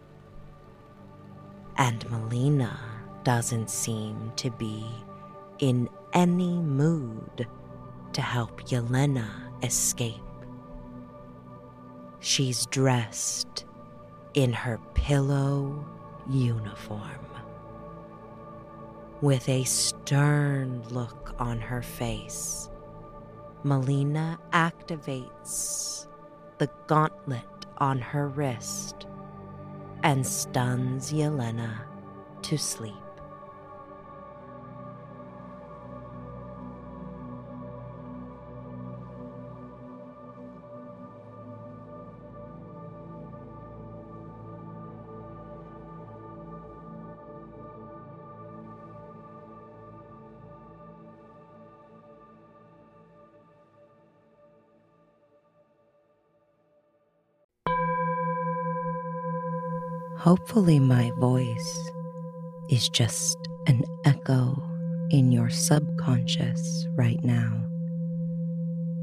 And 1.77 2.09
Melina 2.09 2.79
doesn't 3.25 3.69
seem 3.69 4.31
to 4.37 4.51
be 4.51 4.85
in 5.59 5.89
any 6.13 6.53
mood 6.59 7.45
to 8.15 8.21
help 8.21 8.61
Yelena 8.69 9.27
escape. 9.61 10.21
She's 12.21 12.65
dressed 12.67 13.65
in 14.33 14.53
her 14.53 14.79
pillow 14.93 15.85
uniform. 16.29 17.27
With 19.19 19.49
a 19.49 19.65
stern 19.65 20.81
look 20.91 21.35
on 21.39 21.59
her 21.59 21.81
face, 21.81 22.69
Melina 23.65 24.39
activates 24.53 26.07
the 26.57 26.69
gauntlet 26.87 27.65
on 27.79 27.99
her 27.99 28.29
wrist 28.29 29.07
and 30.03 30.25
stuns 30.25 31.11
Yelena 31.11 31.81
to 32.43 32.57
sleep. 32.57 33.04
Hopefully, 60.25 60.79
my 60.79 61.11
voice 61.19 61.91
is 62.71 62.89
just 62.89 63.37
an 63.67 63.83
echo 64.05 64.59
in 65.11 65.31
your 65.31 65.51
subconscious 65.51 66.87
right 66.95 67.23
now. 67.23 67.63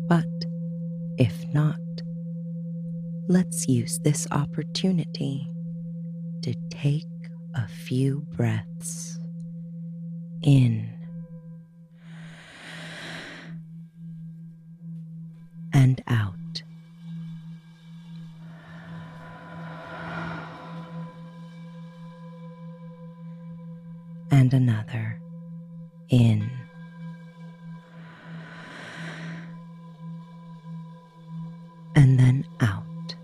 But 0.08 0.26
if 1.18 1.46
not, 1.54 1.78
let's 3.28 3.68
use 3.68 4.00
this 4.00 4.26
opportunity 4.32 5.48
to 6.42 6.54
take 6.70 7.06
a 7.54 7.68
few 7.68 8.26
breaths 8.32 9.20
in 10.42 10.90
and 15.72 16.02
out. 16.08 16.41
And 24.42 24.54
another 24.54 25.20
in. 26.08 26.50
And 31.94 32.18
then 32.18 32.44
out. 32.58 33.14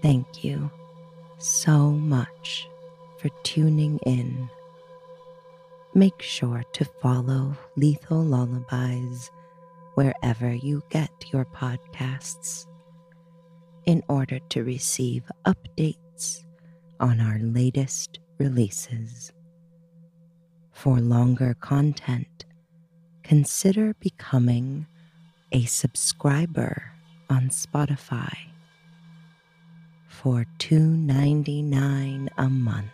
Thank 0.00 0.44
you 0.44 0.70
so 1.38 1.90
much 1.90 2.68
for 3.18 3.28
tuning 3.42 3.98
in. 4.06 4.48
Make 5.94 6.22
sure 6.22 6.62
to 6.74 6.84
follow 6.84 7.56
Lethal 7.74 8.22
Lullabies 8.22 9.32
wherever 10.00 10.50
you 10.50 10.82
get 10.88 11.10
your 11.30 11.44
podcasts 11.44 12.64
in 13.84 14.02
order 14.08 14.38
to 14.48 14.64
receive 14.64 15.22
updates 15.44 16.42
on 17.00 17.20
our 17.20 17.38
latest 17.40 18.18
releases. 18.38 19.30
For 20.72 21.00
longer 21.00 21.52
content, 21.60 22.46
consider 23.22 23.92
becoming 24.00 24.86
a 25.52 25.66
subscriber 25.66 26.92
on 27.28 27.50
Spotify 27.50 28.34
for 30.08 30.46
$2.99 30.60 32.28
a 32.38 32.48
month. 32.48 32.88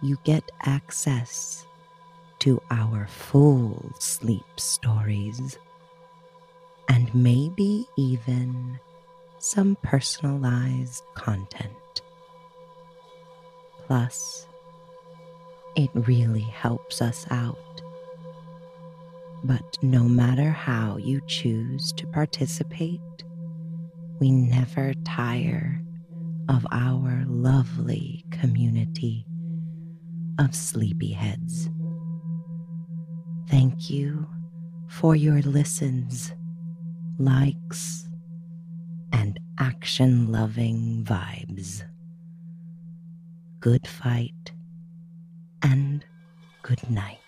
You 0.00 0.16
get 0.22 0.48
access 0.62 1.65
to 2.40 2.60
our 2.70 3.06
full 3.06 3.92
sleep 3.98 4.44
stories 4.56 5.58
and 6.88 7.12
maybe 7.14 7.86
even 7.96 8.78
some 9.38 9.76
personalized 9.82 11.02
content. 11.14 12.02
Plus, 13.86 14.46
it 15.76 15.90
really 15.94 16.40
helps 16.40 17.02
us 17.02 17.26
out. 17.30 17.58
But 19.44 19.78
no 19.82 20.04
matter 20.04 20.50
how 20.50 20.96
you 20.96 21.20
choose 21.26 21.92
to 21.92 22.06
participate, 22.06 23.00
we 24.18 24.30
never 24.30 24.94
tire 25.04 25.80
of 26.48 26.66
our 26.72 27.24
lovely 27.26 28.24
community 28.30 29.26
of 30.38 30.50
sleepyheads. 30.50 31.68
Thank 33.48 33.90
you 33.90 34.26
for 34.88 35.14
your 35.14 35.40
listens, 35.42 36.32
likes, 37.18 38.08
and 39.12 39.38
action 39.58 40.32
loving 40.32 41.04
vibes. 41.04 41.82
Good 43.60 43.86
fight 43.86 44.52
and 45.62 46.04
good 46.62 46.88
night. 46.90 47.25